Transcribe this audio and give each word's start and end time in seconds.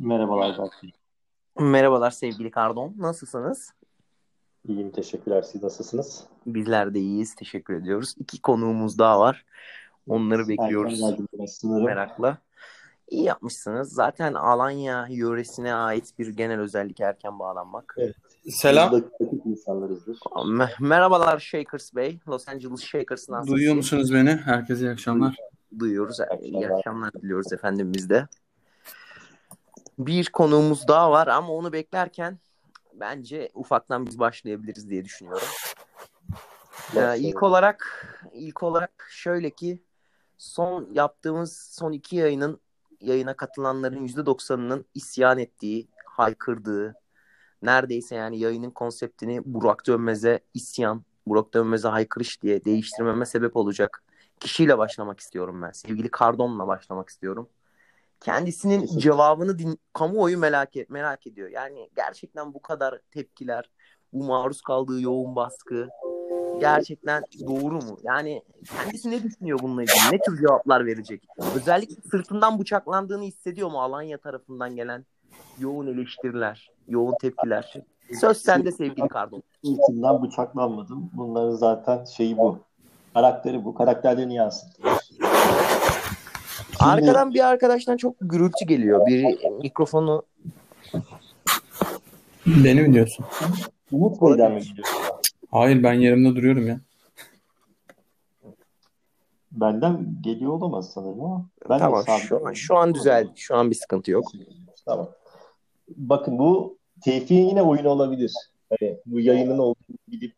Merhabalar 0.00 0.58
Berk 0.58 0.94
Merhabalar 1.58 2.10
sevgili 2.10 2.50
Kardon. 2.50 2.94
Nasılsınız? 2.98 3.72
İyiyim 4.68 4.90
teşekkürler. 4.90 5.42
Siz 5.42 5.62
nasılsınız? 5.62 6.24
Bizler 6.46 6.94
de 6.94 6.98
iyiyiz. 6.98 7.34
Teşekkür 7.34 7.74
ediyoruz. 7.74 8.14
İki 8.18 8.42
konuğumuz 8.42 8.98
daha 8.98 9.20
var. 9.20 9.44
Onları 10.08 10.48
bekliyoruz 10.48 11.00
merakla. 11.62 12.38
İyi 13.08 13.24
yapmışsınız. 13.24 13.92
Zaten 13.92 14.34
Alanya 14.34 15.06
yöresine 15.10 15.74
ait 15.74 16.18
bir 16.18 16.28
genel 16.28 16.60
özellik 16.60 17.00
erken 17.00 17.38
bağlanmak. 17.38 17.94
Evet. 17.98 18.16
Selam. 18.48 19.02
insanlarızdır. 19.44 20.18
Merhabalar 20.80 21.38
Shakers 21.38 21.94
Bey. 21.94 22.18
Los 22.28 22.48
Angeles 22.48 22.80
Shakers'ın 22.80 23.46
Duyuyor 23.46 23.74
musunuz 23.74 24.14
beni? 24.14 24.30
Herkese 24.30 24.84
iyi 24.84 24.90
akşamlar. 24.90 25.36
Duyuyoruz. 25.78 26.18
İyi 26.40 26.68
akşamlar 26.68 27.12
diliyoruz 27.12 27.52
efendim 27.52 27.92
biz 27.94 28.10
de. 28.10 28.28
Bir 30.06 30.26
konuğumuz 30.26 30.88
daha 30.88 31.10
var 31.10 31.26
ama 31.26 31.52
onu 31.52 31.72
beklerken 31.72 32.38
bence 32.94 33.50
ufaktan 33.54 34.06
biz 34.06 34.18
başlayabiliriz 34.18 34.90
diye 34.90 35.04
düşünüyorum. 35.04 35.46
Ee, 36.96 37.18
ilk 37.18 37.42
olarak 37.42 38.06
ilk 38.32 38.62
olarak 38.62 39.08
şöyle 39.10 39.50
ki 39.50 39.82
son 40.38 40.88
yaptığımız 40.92 41.70
son 41.78 41.92
iki 41.92 42.16
yayının 42.16 42.60
yayına 43.00 43.34
katılanların 43.34 44.02
yüzde 44.02 44.26
doksanının 44.26 44.84
isyan 44.94 45.38
ettiği, 45.38 45.88
haykırdığı, 46.04 46.94
neredeyse 47.62 48.14
yani 48.14 48.38
yayının 48.38 48.70
konseptini 48.70 49.42
Burak 49.44 49.86
Dönmez'e 49.86 50.40
isyan, 50.54 51.04
Burak 51.26 51.54
Dönmez'e 51.54 51.88
haykırış 51.88 52.42
diye 52.42 52.64
değiştirmeme 52.64 53.26
sebep 53.26 53.56
olacak 53.56 54.02
kişiyle 54.40 54.78
başlamak 54.78 55.20
istiyorum 55.20 55.62
ben. 55.62 55.70
Sevgili 55.70 56.10
Kardon'la 56.10 56.66
başlamak 56.66 57.08
istiyorum. 57.08 57.48
Kendisinin 58.20 58.86
cevabını 58.98 59.58
din 59.58 59.80
kamuoyu 59.92 60.38
merak 60.38 60.76
et 60.76 60.90
merak 60.90 61.26
ediyor. 61.26 61.48
Yani 61.48 61.90
gerçekten 61.96 62.54
bu 62.54 62.62
kadar 62.62 62.98
tepkiler, 63.10 63.70
bu 64.12 64.24
maruz 64.24 64.62
kaldığı 64.62 65.00
yoğun 65.00 65.36
baskı 65.36 65.88
gerçekten 66.60 67.22
doğru 67.46 67.74
mu? 67.74 67.98
Yani 68.02 68.42
kendisi 68.76 69.10
ne 69.10 69.22
düşünüyor 69.22 69.58
bununla 69.62 69.82
ilgili? 69.82 70.12
Ne 70.12 70.18
tür 70.18 70.38
cevaplar 70.40 70.86
verecek? 70.86 71.22
Özellikle 71.54 71.94
sırtından 72.10 72.58
bıçaklandığını 72.58 73.24
hissediyor 73.24 73.70
mu 73.70 73.80
Alanya 73.80 74.18
tarafından 74.18 74.76
gelen 74.76 75.06
yoğun 75.58 75.86
eleştiriler, 75.86 76.70
yoğun 76.88 77.14
tepkiler? 77.20 77.74
Söz 78.20 78.36
sende 78.36 78.72
sevgili 78.72 79.08
Kardon. 79.08 79.42
Sırtından 79.64 80.22
bıçaklanmadım. 80.22 81.10
Bunların 81.12 81.56
zaten 81.56 82.04
şeyi 82.04 82.38
bu. 82.38 82.58
Karakteri 83.14 83.64
bu. 83.64 83.74
Karakterlerini 83.74 84.34
yansıtıyor. 84.34 84.98
Arkadan 86.80 87.34
bir 87.34 87.48
arkadaştan 87.48 87.96
çok 87.96 88.16
gürültü 88.20 88.66
geliyor. 88.66 89.06
Bir 89.06 89.38
mikrofonu 89.62 90.22
Beni 92.46 92.82
mi 92.82 92.94
diyorsun? 92.94 93.26
Umut 93.92 94.22
Bey'den 94.22 94.52
mi 94.52 94.60
gidiyor? 94.60 94.88
Hayır 95.50 95.82
ben 95.82 95.92
yerimde 95.92 96.36
duruyorum 96.36 96.66
ya. 96.66 96.80
Benden 99.52 100.16
geliyor 100.20 100.52
olamaz 100.52 100.92
sanırım 100.92 101.24
ama. 101.24 101.48
Ben 101.70 101.78
tamam 101.78 102.04
şu 102.28 102.46
an, 102.46 102.52
şu 102.52 102.76
an 102.76 102.94
düzeldi. 102.94 103.30
Şu 103.36 103.56
an 103.56 103.70
bir 103.70 103.74
sıkıntı 103.74 104.10
yok. 104.10 104.32
Tamam. 104.84 105.10
Bakın 105.88 106.38
bu 106.38 106.78
Tevfik'in 107.00 107.48
yine 107.48 107.62
oyunu 107.62 107.88
olabilir. 107.88 108.32
Yani 108.70 108.98
bu 109.06 109.20
yayının 109.20 109.58
olduğunu 109.58 109.96
gidip 110.08 110.34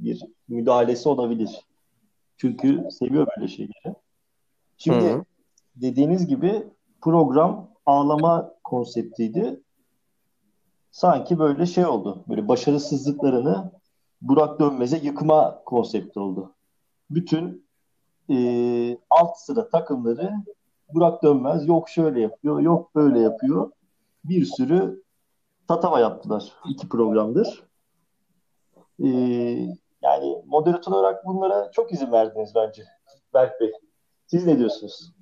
bir 0.00 0.22
müdahalesi 0.48 1.08
olabilir. 1.08 1.60
Çünkü 2.36 2.88
seviyor 2.90 3.26
böyle 3.36 3.48
şeyleri. 3.48 3.94
Şimdi 4.78 5.04
Hı-hı. 5.04 5.24
Dediğiniz 5.76 6.26
gibi 6.26 6.66
program 7.00 7.68
ağlama 7.86 8.54
konseptiydi. 8.64 9.60
Sanki 10.90 11.38
böyle 11.38 11.66
şey 11.66 11.86
oldu. 11.86 12.24
Böyle 12.28 12.48
başarısızlıklarını 12.48 13.72
Burak 14.20 14.60
Dönmez'e 14.60 14.96
yıkma 14.96 15.62
konsepti 15.64 16.20
oldu. 16.20 16.54
Bütün 17.10 17.66
e, 18.30 18.36
alt 19.10 19.36
sıra 19.38 19.68
takımları 19.68 20.32
Burak 20.94 21.22
Dönmez 21.22 21.68
yok 21.68 21.88
şöyle 21.88 22.20
yapıyor, 22.20 22.60
yok 22.60 22.94
böyle 22.94 23.20
yapıyor. 23.20 23.70
Bir 24.24 24.44
sürü 24.44 25.02
tatava 25.68 26.00
yaptılar 26.00 26.52
iki 26.68 26.88
programdır. 26.88 27.62
E, 29.04 29.08
yani 30.02 30.42
moderatör 30.46 30.92
olarak 30.92 31.26
bunlara 31.26 31.70
çok 31.70 31.92
izin 31.92 32.12
verdiniz 32.12 32.52
bence 32.54 32.84
Berk 33.34 33.60
Bey. 33.60 33.72
Siz 34.26 34.46
ne 34.46 34.58
diyorsunuz? 34.58 35.12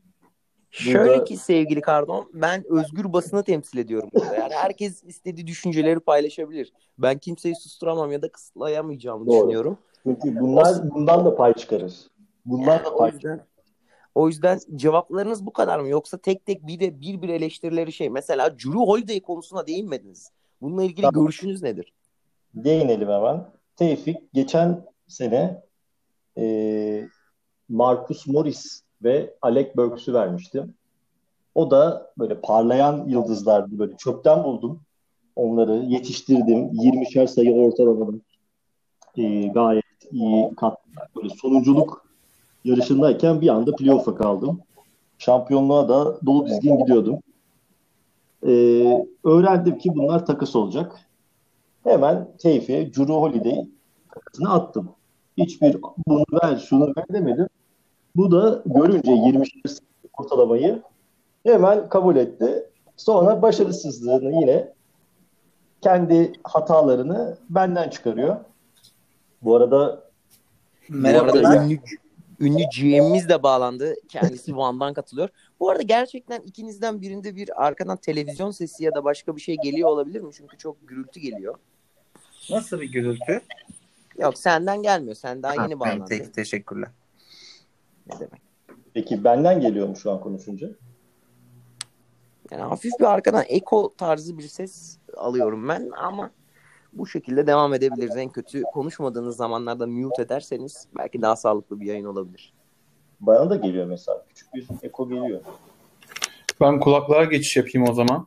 Şöyle 0.70 1.25
ki 1.25 1.36
sevgili 1.36 1.81
Kardon, 1.81 2.31
ben 2.34 2.64
özgür 2.69 3.12
basını 3.12 3.42
temsil 3.42 3.78
ediyorum 3.78 4.10
burada. 4.14 4.34
Yani 4.34 4.54
herkes 4.54 5.04
istediği 5.04 5.47
düşünceleri 5.47 6.00
paylaşabilir. 6.00 6.72
Ben 6.98 7.19
kimseyi 7.19 7.56
susturamam 7.56 8.12
ya 8.12 8.22
da 8.22 8.32
kısıtlayamayacağımı 8.32 9.26
Doğru. 9.26 9.36
düşünüyorum. 9.36 9.78
Çünkü 10.03 10.41
bunlar 10.41 10.91
bundan 10.91 11.25
da 11.25 11.36
pay 11.36 11.54
çıkarır. 11.54 11.94
Bunlar 12.44 12.76
yani 12.76 12.84
da 12.84 12.97
pay 12.97 13.12
çıkarır. 13.12 13.41
O 14.14 14.28
yüzden 14.28 14.60
cevaplarınız 14.76 15.47
bu 15.47 15.53
kadar 15.53 15.78
mı? 15.78 15.88
Yoksa 15.88 16.19
tek 16.19 16.47
tek 16.47 16.66
bir 16.66 16.80
de 16.80 17.00
bir 17.00 17.22
bir 17.22 17.28
eleştirileri 17.28 17.92
şey. 17.92 18.10
Mesela 18.10 18.50
Drew 18.59 18.78
Holiday 18.78 19.20
konusuna 19.20 19.66
değinmediniz. 19.66 20.30
Bununla 20.60 20.82
ilgili 20.82 21.03
tamam. 21.03 21.25
görüşünüz 21.25 21.62
nedir? 21.62 21.92
Değinelim 22.54 23.09
hemen. 23.09 23.44
Tevfik 23.76 24.32
geçen 24.32 24.84
sene 25.09 25.62
e, 26.38 27.09
Marcus 27.69 28.26
Morris 28.26 28.82
ve 29.05 29.34
Alec 29.43 29.77
Burks'ü 29.77 30.15
vermiştim. 30.15 30.75
O 31.55 31.71
da 31.71 32.12
böyle 32.19 32.41
parlayan 32.41 33.09
yıldızlardı. 33.09 33.78
Böyle 33.78 33.97
çöpten 33.97 34.44
buldum. 34.44 34.81
Onları 35.37 35.72
yetiştirdim. 35.72 36.59
20'şer 36.59 37.27
sayı 37.27 37.55
ortalamadım. 37.55 38.22
E, 39.16 39.47
gayet 39.47 39.84
iyi 40.12 40.55
kattılar. 40.55 41.09
Böyle 41.16 41.28
sonunculuk 41.28 42.06
yarışındayken 42.65 43.41
bir 43.41 43.49
anda 43.49 43.77
playoff'a 43.77 44.15
kaldım. 44.15 44.60
Şampiyonluğa 45.19 45.89
da 45.89 46.27
dolu 46.27 46.47
dizgin 46.47 46.78
gidiyordum. 46.78 47.19
Ee, 48.47 49.06
öğrendim 49.25 49.78
ki 49.78 49.91
bunlar 49.94 50.27
takas 50.27 50.56
olacak. 50.56 50.97
Hemen 51.84 52.28
Teyfe, 52.39 52.87
Drew 52.87 53.12
Holiday 53.12 53.66
takasını 54.15 54.53
attım. 54.53 54.89
Hiçbir 55.37 55.77
bunu 56.06 56.25
ver, 56.43 56.56
şunu 56.56 56.87
ver 56.87 57.05
demedim. 57.12 57.49
Bu 58.16 58.31
da 58.31 58.62
görünce 58.66 59.12
20 59.12 59.44
ortalamayı 60.19 60.82
hemen 61.47 61.88
kabul 61.88 62.16
etti. 62.16 62.66
Sonra 62.97 63.43
başarısızlığını 63.43 64.41
yine 64.41 64.72
kendi 65.81 66.32
hatalarını 66.44 67.38
benden 67.50 67.88
çıkarıyor. 67.91 68.37
Bu 69.43 69.56
arada 69.56 70.10
Merhaba. 70.88 71.32
Bu 71.32 71.38
arada 71.38 71.65
ünlü, 71.65 71.78
ünlü 72.41 72.62
GM'imiz 72.76 73.28
de 73.28 73.43
bağlandı. 73.43 73.94
Kendisi 74.09 74.56
Van'dan 74.56 74.94
katılıyor. 74.94 75.28
Bu 75.60 75.71
arada 75.71 75.82
gerçekten 75.82 76.41
ikinizden 76.41 77.00
birinde 77.00 77.37
bir 77.37 77.66
arkadan 77.66 77.97
televizyon 77.97 78.50
sesi 78.50 78.84
ya 78.84 78.94
da 78.94 79.04
başka 79.04 79.37
bir 79.37 79.41
şey 79.41 79.56
geliyor 79.56 79.88
olabilir 79.88 80.21
mi? 80.21 80.31
Çünkü 80.32 80.59
çok 80.59 80.88
gürültü 80.88 81.21
geliyor. 81.21 81.54
Nasıl 82.50 82.81
bir 82.81 82.92
gürültü? 82.92 83.41
Yok 84.19 84.38
senden 84.38 84.82
gelmiyor. 84.82 85.15
Sen 85.15 85.42
daha 85.42 85.56
ha, 85.56 85.62
yeni 85.62 85.81
bağlandın. 85.81 86.06
Te- 86.06 86.32
teşekkürler. 86.32 86.88
Ne 88.06 88.19
demek? 88.21 88.43
Peki 88.94 89.25
benden 89.25 89.61
geliyor 89.61 89.88
mu 89.88 89.97
şu 89.97 90.11
an 90.11 90.21
konuşunca? 90.21 90.71
Yani 92.50 92.62
hafif 92.62 92.93
bir 93.00 93.05
arkadan 93.05 93.44
eko 93.49 93.94
tarzı 93.94 94.38
bir 94.38 94.49
ses 94.49 94.99
alıyorum 95.16 95.69
ben 95.69 95.91
ama 95.97 96.31
bu 96.93 97.06
şekilde 97.06 97.47
devam 97.47 97.75
edebiliriz. 97.75 98.16
En 98.16 98.28
kötü 98.28 98.62
konuşmadığınız 98.62 99.37
zamanlarda 99.37 99.87
mute 99.87 100.22
ederseniz 100.22 100.87
belki 100.99 101.22
daha 101.22 101.37
sağlıklı 101.37 101.81
bir 101.81 101.87
yayın 101.87 102.05
olabilir. 102.05 102.53
Bana 103.21 103.50
da 103.50 103.56
geliyor 103.56 103.87
mesela. 103.87 104.25
Küçük 104.28 104.55
bir 104.55 104.66
eko 104.83 105.09
geliyor. 105.09 105.41
Ben 106.60 106.81
kulaklığa 106.81 107.25
geçiş 107.25 107.56
yapayım 107.56 107.89
o 107.89 107.92
zaman. 107.92 108.27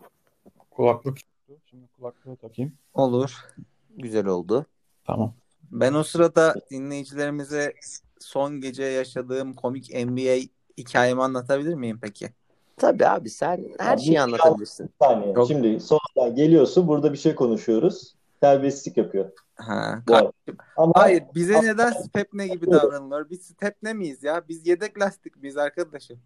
Kulaklık. 0.71 1.17
Şimdi 1.65 1.87
kulaklığı 1.87 2.35
takayım. 2.35 2.73
Olur. 2.93 3.35
Güzel 3.97 4.25
oldu. 4.25 4.65
Tamam. 5.05 5.33
Ben 5.71 5.93
o 5.93 6.03
sırada 6.03 6.55
dinleyicilerimize 6.71 7.73
son 8.23 8.61
gece 8.61 8.83
yaşadığım 8.83 9.53
komik 9.53 9.89
NBA 10.05 10.47
hikayemi 10.77 11.23
anlatabilir 11.23 11.73
miyim 11.73 11.99
peki? 12.01 12.29
Tabii 12.77 13.07
abi 13.07 13.29
sen 13.29 13.65
her 13.79 13.97
şeyi 13.97 14.21
anlatabilirsin. 14.21 14.89
Saniye. 15.01 15.33
Çok... 15.33 15.47
Şimdi 15.47 15.79
sonra 15.79 16.29
geliyorsun 16.29 16.87
burada 16.87 17.13
bir 17.13 17.17
şey 17.17 17.35
konuşuyoruz. 17.35 18.15
Terbiyesizlik 18.41 18.97
yapıyor. 18.97 19.31
Ha, 19.55 20.03
Ama, 20.77 20.93
Hayır 20.95 21.23
bize 21.35 21.57
ama, 21.57 21.63
neden 21.63 21.91
Stepne 21.91 22.47
gibi 22.47 22.71
davranılıyor? 22.71 23.29
Biz 23.29 23.41
Stepne 23.41 23.93
miyiz 23.93 24.23
ya? 24.23 24.43
Biz 24.49 24.67
yedek 24.67 24.99
lastik 24.99 25.41
miyiz 25.41 25.57
arkadaşım? 25.57 26.19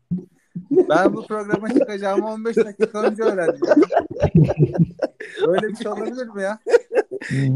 Ben 0.71 1.13
bu 1.13 1.27
programa 1.27 1.69
çıkacağımı 1.69 2.27
15 2.27 2.57
dakika 2.57 2.99
önce 3.01 3.23
öğrendim. 3.23 3.61
Böyle 5.47 5.67
bir 5.67 5.75
şey 5.75 5.91
olabilir 5.91 6.27
mi 6.27 6.41
ya? 6.41 6.59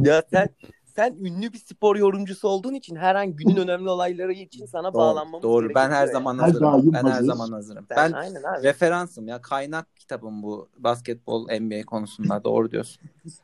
ya 0.04 0.24
sen 0.32 0.50
sen 0.96 1.16
ünlü 1.20 1.54
bir 1.54 1.58
spor 1.58 1.96
yorumcusu 1.96 2.48
olduğun 2.48 2.74
için 2.74 2.96
her 2.96 3.16
an 3.16 3.36
günün 3.36 3.58
önemli 3.58 3.90
olayları 3.90 4.34
için 4.34 4.66
sana 4.66 4.94
bağlanmamız 4.94 5.44
Doğru. 5.44 5.76
Ben 5.76 5.92
her 5.92 6.08
zaman 6.08 6.40
Her 6.40 6.44
hazırım. 6.44 6.94
Ben 6.94 7.04
her 7.04 7.22
zaman 7.22 7.52
hazırım. 7.52 7.86
Sen- 7.90 7.98
Ben 7.98 8.18
aynen 8.18 8.44
abi. 8.44 8.64
referansım 8.64 9.28
ya. 9.28 9.42
Kaynak 9.42 9.96
kitabım 9.96 10.44
bu 10.44 10.70
basketbol 10.78 11.48
NBA 11.60 11.86
konusunda. 11.86 12.44
Doğru 12.44 12.72
diyorsun. 12.72 13.02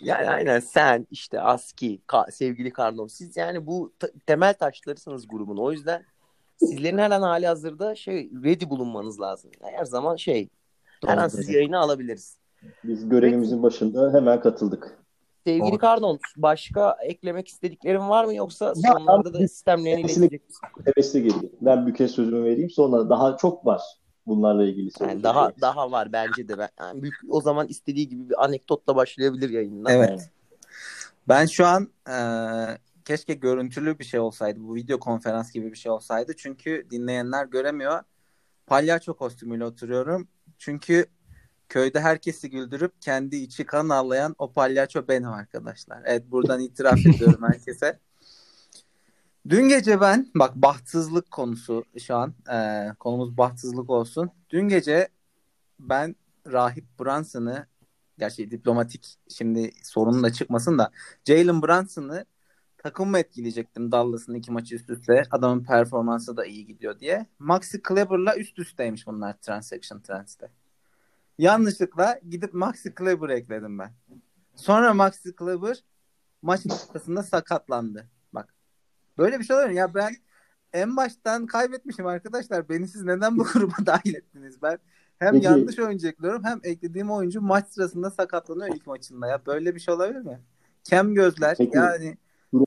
Yani 0.00 0.30
aynen 0.30 0.60
sen 0.60 1.06
işte 1.10 1.40
Aski, 1.40 2.00
Ka- 2.08 2.32
sevgili 2.32 2.72
Karnov 2.72 3.08
siz 3.08 3.36
yani 3.36 3.66
bu 3.66 3.92
t- 3.98 4.12
temel 4.26 4.54
taşlarısınız 4.54 5.28
grubun. 5.28 5.56
O 5.56 5.72
yüzden 5.72 6.04
sizlerin 6.56 6.98
her 6.98 7.10
an 7.10 7.22
hali 7.22 7.46
hazırda 7.46 7.94
şey 7.94 8.30
ready 8.44 8.70
bulunmanız 8.70 9.20
lazım. 9.20 9.50
Her 9.62 9.84
zaman 9.84 10.16
şey 10.16 10.48
her 11.06 11.18
an 11.18 11.28
sizi 11.28 11.52
yayına 11.52 11.78
alabiliriz. 11.78 12.36
Biz 12.84 13.08
görevimizin 13.08 13.62
başında 13.62 14.12
hemen 14.12 14.40
katıldık. 14.40 14.98
Sevgili 15.46 15.70
Doğru. 15.70 15.78
Karnon 15.78 16.18
başka 16.36 16.96
eklemek 17.02 17.48
istediklerin 17.48 18.08
var 18.08 18.24
mı 18.24 18.34
yoksa 18.34 18.66
Ya, 18.66 18.92
sonlarda 18.92 19.34
da 19.34 19.38
sistemlerini 19.38 20.00
iletecek 20.00 20.48
misin? 20.48 20.68
Hevesli 20.84 21.22
geliyor. 21.22 21.52
Ben 21.60 21.86
bir 21.86 21.94
kez 21.94 22.10
sözümü 22.10 22.44
vereyim. 22.44 22.70
Sonra 22.70 23.10
daha 23.10 23.36
çok 23.36 23.66
var 23.66 23.82
bunlarla 24.26 24.64
ilgili. 24.64 24.80
Yani 24.80 24.92
söyleyecek. 24.92 25.24
daha 25.24 25.52
daha 25.60 25.90
var 25.90 26.12
bence 26.12 26.48
de. 26.48 26.58
Ben, 26.58 26.68
yani 26.80 27.02
büyük, 27.02 27.14
o 27.28 27.40
zaman 27.40 27.66
istediği 27.68 28.08
gibi 28.08 28.30
bir 28.30 28.44
anekdotla 28.44 28.96
başlayabilir 28.96 29.50
yayınına. 29.50 29.92
Evet. 29.92 30.30
Ben 31.28 31.46
şu 31.46 31.66
an 31.66 31.88
e, 32.08 32.16
keşke 33.04 33.34
görüntülü 33.34 33.98
bir 33.98 34.04
şey 34.04 34.20
olsaydı. 34.20 34.60
Bu 34.60 34.74
video 34.74 34.98
konferans 34.98 35.52
gibi 35.52 35.72
bir 35.72 35.76
şey 35.76 35.92
olsaydı. 35.92 36.32
Çünkü 36.36 36.86
dinleyenler 36.90 37.46
göremiyor. 37.46 38.02
Palyaço 38.66 39.14
kostümüyle 39.14 39.64
oturuyorum. 39.64 40.28
Çünkü 40.58 41.06
köyde 41.72 42.00
herkesi 42.00 42.50
güldürüp 42.50 43.02
kendi 43.02 43.36
içi 43.36 43.66
kan 43.66 43.88
ağlayan 43.88 44.34
o 44.38 44.52
palyaço 44.52 45.08
benim 45.08 45.28
arkadaşlar. 45.28 46.02
Evet 46.04 46.30
buradan 46.30 46.60
itiraf 46.60 47.06
ediyorum 47.06 47.42
herkese. 47.42 47.98
Dün 49.48 49.68
gece 49.68 50.00
ben 50.00 50.30
bak 50.34 50.56
bahtsızlık 50.56 51.30
konusu 51.30 51.84
şu 51.98 52.16
an 52.16 52.34
e, 52.52 52.88
konumuz 52.98 53.36
bahtsızlık 53.36 53.90
olsun. 53.90 54.30
Dün 54.50 54.68
gece 54.68 55.08
ben 55.80 56.16
Rahip 56.46 56.84
Brunson'ı 57.00 57.66
gerçi 58.18 58.50
diplomatik 58.50 59.18
şimdi 59.28 59.70
sorunun 59.82 60.22
da 60.22 60.32
çıkmasın 60.32 60.78
da 60.78 60.90
Jalen 61.24 61.62
Brunson'ı 61.62 62.26
takımımı 62.78 63.18
etkileyecektim 63.18 63.92
Dallas'ın 63.92 64.34
iki 64.34 64.52
maçı 64.52 64.74
üst 64.74 64.90
üste. 64.90 65.22
Adamın 65.30 65.64
performansı 65.64 66.36
da 66.36 66.44
iyi 66.46 66.66
gidiyor 66.66 67.00
diye. 67.00 67.26
Maxi 67.38 67.82
Kleber'la 67.82 68.36
üst 68.36 68.58
üsteymiş 68.58 69.06
bunlar 69.06 69.32
Transaction 69.32 70.00
Trends'te. 70.00 70.61
Yanlışlıkla 71.38 72.20
gidip 72.30 72.54
Maxi 72.54 72.94
Kleber'ı 72.94 73.32
ekledim 73.34 73.78
ben. 73.78 73.92
Sonra 74.54 74.94
Maxi 74.94 75.36
Kleber 75.36 75.84
maçın 76.42 76.70
ortasında 76.70 77.22
sakatlandı. 77.22 78.06
Bak. 78.32 78.54
Böyle 79.18 79.38
bir 79.38 79.44
şey 79.44 79.56
olur 79.56 79.66
mu? 79.66 79.72
Ya 79.72 79.94
ben 79.94 80.12
en 80.72 80.96
baştan 80.96 81.46
kaybetmişim 81.46 82.06
arkadaşlar. 82.06 82.68
Beni 82.68 82.88
siz 82.88 83.02
neden 83.02 83.38
bu 83.38 83.44
gruba 83.52 83.74
dahil 83.86 84.14
ettiniz? 84.14 84.62
Ben 84.62 84.78
hem 85.18 85.32
Peki. 85.32 85.44
yanlış 85.46 85.78
oyuncu 85.78 86.08
ekliyorum 86.08 86.44
hem 86.44 86.60
eklediğim 86.62 87.10
oyuncu 87.10 87.40
maç 87.40 87.66
sırasında 87.68 88.10
sakatlanıyor 88.10 88.74
ilk 88.76 88.86
maçında 88.86 89.26
ya. 89.26 89.46
Böyle 89.46 89.74
bir 89.74 89.80
şey 89.80 89.94
olabilir 89.94 90.20
mi? 90.20 90.40
Kem 90.84 91.14
gözler 91.14 91.54
Peki. 91.58 91.76
yani 91.76 92.16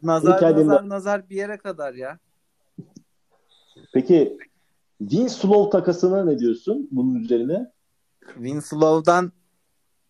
nazar 0.04 0.38
hikayeden- 0.38 0.68
nazar 0.68 0.90
nazar 0.90 1.30
bir 1.30 1.36
yere 1.36 1.58
kadar 1.58 1.94
ya. 1.94 2.20
Peki 3.94 4.38
Winslow 5.00 5.80
takasına 5.80 6.26
ne 6.26 6.40
diyorsun 6.40 6.88
bunun 6.92 7.16
üzerine? 7.16 7.72
Winslow'dan 8.34 9.32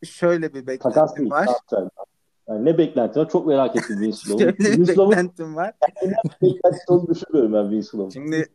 şöyle 0.04 0.54
bir 0.54 0.66
Takas 0.66 0.96
beklentim 1.18 1.18
değil. 1.18 1.32
var. 1.32 1.48
Yani 2.48 2.66
ne 2.66 2.78
beklenti 2.78 3.20
var? 3.20 3.30
Çok 3.30 3.48
merak 3.48 3.76
ettim 3.76 3.96
Winslow'u. 4.00 4.40
Şöyle 4.40 4.58
bir 4.58 4.64
Winslow'un 4.66 5.12
beklentim 5.12 5.56
var. 5.56 5.74
beklentisi 6.42 6.84
olduğunu 6.88 7.16
düşünmüyorum 7.16 7.54
ben 7.54 7.64
Winslow'un. 7.64 8.10
Şimdi 8.10 8.50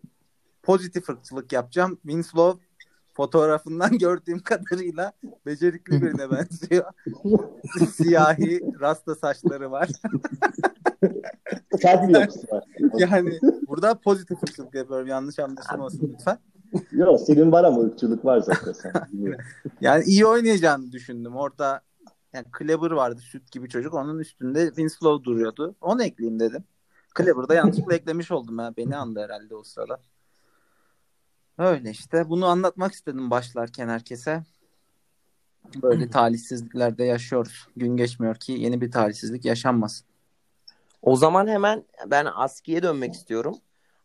pozitif 0.63 1.11
ırkçılık 1.11 1.53
yapacağım. 1.53 1.99
Winslow 2.03 2.67
fotoğrafından 3.13 3.99
gördüğüm 3.99 4.39
kadarıyla 4.39 5.13
becerikli 5.47 6.03
birine 6.03 6.31
benziyor. 6.31 6.85
Siyahi 7.91 8.61
rasta 8.81 9.15
saçları 9.15 9.71
var. 9.71 9.89
Yani 12.99 13.39
burada 13.69 13.95
pozitif 13.95 14.43
ırkçılık 14.43 14.75
yapıyorum. 14.75 15.07
Yanlış 15.07 15.39
anlaşılmasın 15.39 16.15
lütfen. 16.15 16.39
Yok 16.93 17.21
senin 17.21 17.53
var 17.53 17.65
ama 17.65 17.81
ırkçılık 17.81 18.25
var 18.25 18.41
zaten 18.41 18.73
sen. 18.73 18.93
Yani 19.81 20.05
iyi 20.05 20.27
oynayacağını 20.27 20.93
düşündüm. 20.93 21.37
Orada 21.37 21.81
yani 22.33 22.45
Kleber 22.53 22.91
vardı 22.91 23.21
süt 23.21 23.53
gibi 23.53 23.69
çocuk. 23.69 23.95
Onun 23.95 24.19
üstünde 24.19 24.67
Winslow 24.67 25.25
duruyordu. 25.25 25.75
Onu 25.81 26.03
ekleyeyim 26.03 26.41
dedim. 26.41 26.65
Kleber'da 27.15 27.55
yanlışlıkla 27.55 27.95
eklemiş 27.95 28.31
oldum 28.31 28.59
ya. 28.59 28.75
Beni 28.77 28.97
andı 28.97 29.21
herhalde 29.21 29.55
o 29.55 29.63
sırada. 29.63 30.01
Öyle 31.59 31.91
işte. 31.91 32.29
Bunu 32.29 32.47
anlatmak 32.47 32.93
istedim 32.93 33.31
başlarken 33.31 33.89
herkese. 33.89 34.43
Böyle 35.83 36.11
talihsizliklerde 36.11 37.05
yaşıyoruz. 37.05 37.69
Gün 37.77 37.97
geçmiyor 37.97 38.35
ki 38.35 38.53
yeni 38.53 38.81
bir 38.81 38.91
talihsizlik 38.91 39.45
yaşanmasın. 39.45 40.07
O 41.03 41.17
zaman 41.17 41.47
hemen 41.47 41.85
ben 42.07 42.27
Aski'ye 42.35 42.83
dönmek 42.83 43.15
istiyorum. 43.15 43.59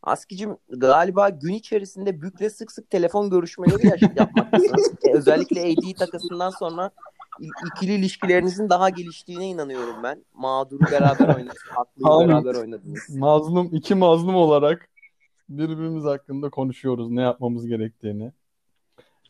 Aski'cim 0.06 0.56
galiba 0.68 1.28
gün 1.28 1.54
içerisinde 1.54 2.22
Bük'le 2.22 2.50
sık 2.52 2.72
sık 2.72 2.90
telefon 2.90 3.30
görüşmeleri 3.30 3.86
yaş- 3.86 4.02
yapmaktasın. 4.16 4.96
E, 5.08 5.12
Özellikle 5.12 5.60
AD 5.60 5.94
takasından 5.98 6.50
sonra 6.50 6.90
il- 7.40 7.50
ikili 7.76 7.92
ilişkilerinizin 7.94 8.68
daha 8.68 8.90
geliştiğine 8.90 9.48
inanıyorum 9.48 10.02
ben. 10.02 10.24
Mağduru 10.34 10.80
beraber 10.92 11.34
oynadınız. 11.34 11.56
Haklıyı 11.70 12.28
beraber 12.28 12.54
oynadınız. 12.54 13.16
Mazlum, 13.16 13.68
iki 13.72 13.94
mazlum 13.94 14.34
olarak 14.34 14.88
birbirimiz 15.48 16.04
hakkında 16.04 16.50
konuşuyoruz 16.50 17.10
ne 17.10 17.22
yapmamız 17.22 17.66
gerektiğini. 17.66 18.32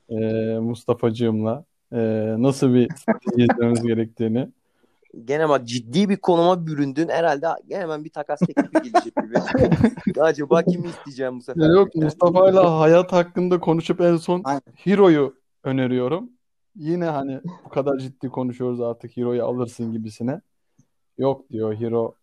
Ee, 0.08 0.14
Mustafa'cığımla 0.58 1.64
ee, 1.92 2.34
nasıl 2.38 2.74
bir 2.74 2.88
strateji 2.96 3.52
izlememiz 3.52 3.82
gerektiğini. 3.82 4.48
Gene 5.24 5.48
bak 5.48 5.68
ciddi 5.68 6.08
bir 6.08 6.16
konuma 6.16 6.66
büründün. 6.66 7.08
Herhalde 7.08 7.46
hemen 7.70 8.04
bir 8.04 8.10
takas 8.10 8.40
teklifi 8.40 8.70
gelecek 8.72 9.16
gibi. 9.16 9.34
Acaba 10.20 10.62
kimi 10.62 10.88
isteyeceğim 10.88 11.38
bu 11.38 11.42
sefer? 11.42 11.62
Ya 11.62 11.68
yok 11.68 11.94
Mustafa'yla 11.94 12.80
hayat 12.80 13.12
hakkında 13.12 13.60
konuşup 13.60 14.00
en 14.00 14.16
son 14.16 14.42
Aynen. 14.44 14.62
Hero'yu 14.74 15.36
öneriyorum. 15.64 16.30
Yine 16.76 17.04
hani 17.04 17.40
bu 17.64 17.68
kadar 17.68 17.98
ciddi 17.98 18.28
konuşuyoruz 18.28 18.80
artık 18.80 19.16
Hero'yu 19.16 19.44
alırsın 19.44 19.92
gibisine. 19.92 20.40
Yok 21.18 21.50
diyor 21.50 21.74
Hero 21.74 22.14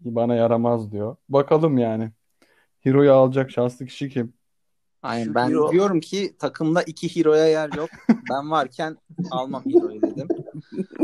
bana 0.00 0.34
yaramaz 0.34 0.92
diyor. 0.92 1.16
Bakalım 1.28 1.78
yani. 1.78 2.10
Hero'yu 2.80 3.12
alacak 3.12 3.50
şanslı 3.50 3.86
kişi 3.86 4.08
kim? 4.08 4.32
Aynen 5.02 5.24
Şu 5.24 5.34
ben 5.34 5.50
hero- 5.50 5.72
diyorum 5.72 6.00
ki 6.00 6.36
takımda 6.38 6.82
iki 6.82 7.16
hero'ya 7.16 7.46
yer 7.46 7.72
yok. 7.72 7.88
Ben 8.30 8.50
varken 8.50 8.96
almam 9.30 9.62
hero'yu 9.64 10.02
dedim. 10.02 10.28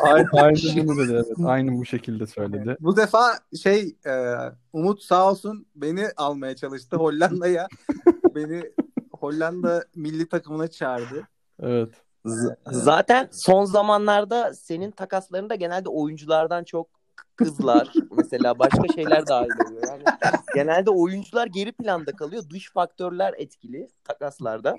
Aynı, 0.00 0.26
aynı 0.32 0.88
bunu 0.88 0.98
dedi 0.98 1.12
evet. 1.12 1.46
Aynı 1.46 1.78
bu 1.78 1.84
şekilde 1.84 2.26
söyledi. 2.26 2.76
Bu 2.80 2.96
defa 2.96 3.38
şey 3.62 3.96
e, 4.06 4.34
Umut 4.72 5.02
sağ 5.02 5.30
olsun 5.30 5.66
beni 5.74 6.06
almaya 6.16 6.56
çalıştı 6.56 6.96
Hollanda'ya. 6.96 7.68
beni 8.34 8.72
Hollanda 9.12 9.84
milli 9.94 10.28
takımına 10.28 10.68
çağırdı. 10.68 11.28
Evet. 11.62 11.94
Z- 12.24 12.56
Zaten 12.66 13.28
son 13.32 13.64
zamanlarda 13.64 14.54
senin 14.54 14.90
takaslarında 14.90 15.54
genelde 15.54 15.88
oyunculardan 15.88 16.64
çok 16.64 16.88
kızlar 17.36 17.92
mesela 18.16 18.58
başka 18.58 18.92
şeyler 18.94 19.26
dahil 19.26 19.50
oluyor. 19.66 19.82
Yani 19.88 20.02
genelde 20.54 20.90
oyuncular 20.90 21.46
geri 21.46 21.72
planda 21.72 22.12
kalıyor. 22.12 22.42
Dış 22.50 22.72
faktörler 22.72 23.34
etkili 23.38 23.88
takaslarda. 24.04 24.76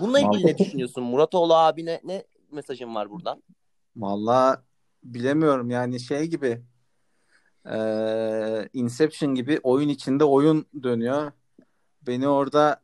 Bununla 0.00 0.20
ilgili 0.20 0.46
ne 0.46 0.58
düşünüyorsun? 0.58 1.04
Muratoğlu 1.04 1.54
abine 1.54 2.00
ne 2.04 2.24
mesajın 2.52 2.94
var 2.94 3.10
buradan? 3.10 3.42
Vallahi 3.96 4.58
bilemiyorum 5.04 5.70
yani 5.70 6.00
şey 6.00 6.26
gibi 6.26 6.62
e, 7.70 8.68
Inception 8.72 9.34
gibi 9.34 9.60
oyun 9.62 9.88
içinde 9.88 10.24
oyun 10.24 10.66
dönüyor. 10.82 11.32
Beni 12.06 12.28
orada 12.28 12.80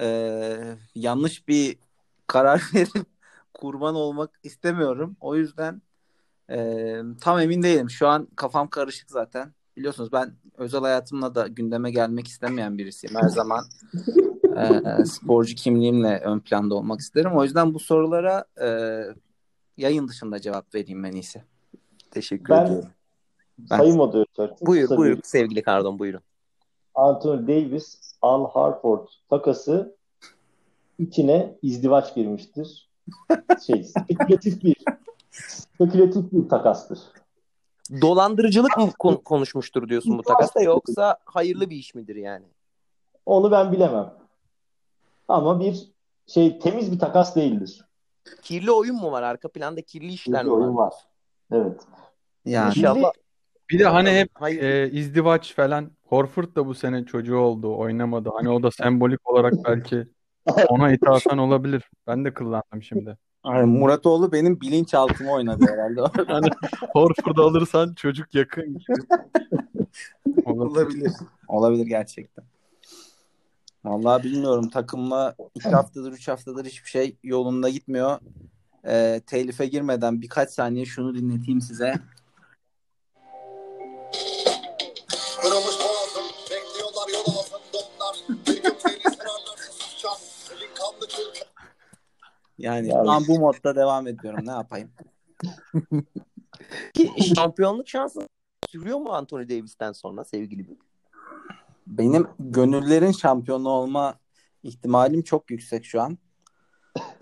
e, 0.00 0.58
yanlış 0.94 1.48
bir 1.48 1.78
karar 2.26 2.62
verip 2.74 3.06
kurban 3.54 3.94
olmak 3.94 4.30
istemiyorum. 4.42 5.16
O 5.20 5.36
yüzden 5.36 5.82
e, 6.50 6.96
tam 7.20 7.38
emin 7.38 7.62
değilim. 7.62 7.90
Şu 7.90 8.08
an 8.08 8.28
kafam 8.36 8.68
karışık 8.68 9.10
zaten. 9.10 9.52
Biliyorsunuz 9.76 10.12
ben 10.12 10.34
özel 10.56 10.80
hayatımla 10.80 11.34
da 11.34 11.46
gündeme 11.48 11.90
gelmek 11.90 12.28
istemeyen 12.28 12.78
birisiyim. 12.78 13.16
Her 13.16 13.28
zaman 13.28 13.64
e, 14.56 15.04
sporcu 15.04 15.54
kimliğimle 15.54 16.18
ön 16.24 16.40
planda 16.40 16.74
olmak 16.74 17.00
isterim. 17.00 17.32
O 17.36 17.44
yüzden 17.44 17.74
bu 17.74 17.78
sorulara 17.78 18.44
e, 18.62 18.68
yayın 19.76 20.08
dışında 20.08 20.40
cevap 20.40 20.74
vereyim 20.74 21.04
en 21.04 21.12
iyisi. 21.12 21.42
Teşekkür 22.10 22.48
Ben- 22.54 22.66
ediyorum. 22.66 22.88
Ben- 23.58 23.76
Sayın 23.76 23.96
moderatör. 23.96 24.48
Buyur 24.60 24.82
kısa 24.82 24.96
buyur 24.96 25.16
bir 25.16 25.22
sevgili 25.22 25.62
Kardon 25.62 25.98
buyurun. 25.98 26.20
Anthony 26.94 27.42
Davis, 27.48 28.14
Al 28.22 28.50
Harford 28.50 29.06
takası 29.30 29.96
içine 30.98 31.58
izdivaç 31.62 32.14
girmiştir. 32.14 32.90
Şey, 33.66 33.84
spekülatif 33.84 34.64
bir 34.64 34.76
spekülatif 35.30 36.32
bir 36.32 36.48
takastır. 36.48 36.98
Dolandırıcılık 38.00 38.78
mı 38.78 38.90
kon- 38.98 39.16
konuşmuştur 39.24 39.88
diyorsun 39.88 40.18
bu 40.18 40.22
takasta 40.22 40.62
yoksa 40.62 41.18
hayırlı 41.24 41.70
bir 41.70 41.76
iş 41.76 41.94
midir 41.94 42.16
yani? 42.16 42.46
Onu 43.26 43.50
ben 43.50 43.72
bilemem. 43.72 44.14
Ama 45.32 45.60
bir 45.60 45.88
şey 46.26 46.58
temiz 46.58 46.92
bir 46.92 46.98
takas 46.98 47.36
değildir. 47.36 47.84
Kirli 48.42 48.70
oyun 48.70 48.96
mu 48.96 49.12
var? 49.12 49.22
Arka 49.22 49.48
planda 49.48 49.82
kirli 49.82 50.12
işler 50.12 50.40
Kirli 50.40 50.50
mi 50.50 50.56
oyun 50.56 50.76
var? 50.76 50.86
var. 50.86 50.94
Evet. 51.52 51.80
Yani 52.44 52.68
İnşallah. 52.68 53.12
Bir 53.70 53.78
de 53.78 53.84
hani 53.84 54.10
hep 54.10 54.28
Hayır. 54.34 54.62
e, 54.62 54.90
izdivaç 54.90 55.54
falan. 55.54 55.90
Horford 56.02 56.56
da 56.56 56.66
bu 56.66 56.74
sene 56.74 57.04
çocuğu 57.04 57.36
oldu, 57.36 57.76
oynamadı. 57.76 58.30
Hani 58.34 58.48
o 58.48 58.62
da 58.62 58.70
sembolik 58.70 59.30
olarak 59.30 59.54
belki 59.64 60.06
ona 60.68 60.92
ithafen 60.92 61.38
olabilir. 61.38 61.90
Ben 62.06 62.24
de 62.24 62.34
kullandım 62.34 62.82
şimdi. 62.82 63.16
Ay, 63.42 63.64
Muratoğlu 63.64 64.32
benim 64.32 64.60
bilinçaltıma 64.60 65.32
oynadı 65.32 65.64
herhalde. 65.68 66.00
Hani 66.32 66.48
Horford'u 66.92 67.42
alırsan 67.42 67.94
çocuk 67.94 68.34
yakın. 68.34 68.78
Olabilir. 70.44 71.12
Olabilir 71.48 71.86
gerçekten. 71.86 72.44
Vallahi 73.84 74.24
bilmiyorum. 74.24 74.70
Takımla 74.70 75.34
iki 75.54 75.68
haftadır, 75.68 76.12
üç 76.12 76.28
haftadır 76.28 76.64
hiçbir 76.64 76.90
şey 76.90 77.16
yolunda 77.22 77.68
gitmiyor. 77.68 78.18
Ee, 78.86 79.20
telife 79.26 79.66
girmeden 79.66 80.22
birkaç 80.22 80.50
saniye 80.50 80.84
şunu 80.84 81.14
dinleteyim 81.14 81.60
size. 81.60 81.94
Kırılmış 85.42 85.74
boğazım, 85.80 86.24
bekliyorlar 86.50 87.08
yol 87.12 87.34
altında 87.36 87.78
onlar. 87.78 88.16
Bir 88.46 88.62
gün 88.62 88.74
beni 88.84 89.14
sorarlar 89.14 89.56
susacağım. 89.70 90.16
Elin 90.56 90.74
kanlı 90.74 91.00
kırk. 91.00 91.46
Yani 92.58 92.88
Ya- 92.88 93.04
ben 93.06 93.26
bu 93.28 93.38
modda 93.38 93.76
devam 93.76 94.06
ediyorum. 94.06 94.46
Ne 94.46 94.50
yapayım? 94.50 94.90
Ki 96.94 97.10
şampiyonluk 97.36 97.88
şansı 97.88 98.28
sürüyor 98.68 98.98
mu 98.98 99.12
Anthony 99.12 99.48
Davis'ten 99.48 99.92
sonra 99.92 100.24
sevgili 100.24 100.68
bir? 100.68 100.76
Benim 101.98 102.26
gönüllerin 102.38 103.12
şampiyonu 103.12 103.68
olma 103.68 104.14
ihtimalim 104.62 105.22
çok 105.22 105.50
yüksek 105.50 105.84
şu 105.84 106.02
an. 106.02 106.18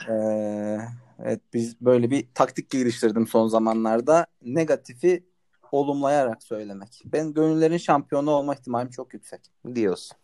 Ee, 0.09 0.79
evet 1.19 1.41
biz 1.55 1.81
böyle 1.81 2.11
bir 2.11 2.29
taktik 2.35 2.71
geliştirdim 2.71 3.27
son 3.27 3.49
zamanlarda. 3.49 4.27
Negatifi 4.43 5.25
olumlayarak 5.73 6.43
söylemek. 6.43 7.03
Ben 7.05 7.35
gönüllerin 7.35 7.77
şampiyonu 7.77 8.31
olma 8.31 8.55
ihtimalim 8.55 8.91
çok 8.91 9.15
yüksek. 9.15 9.41
diyorsun. 9.75 10.17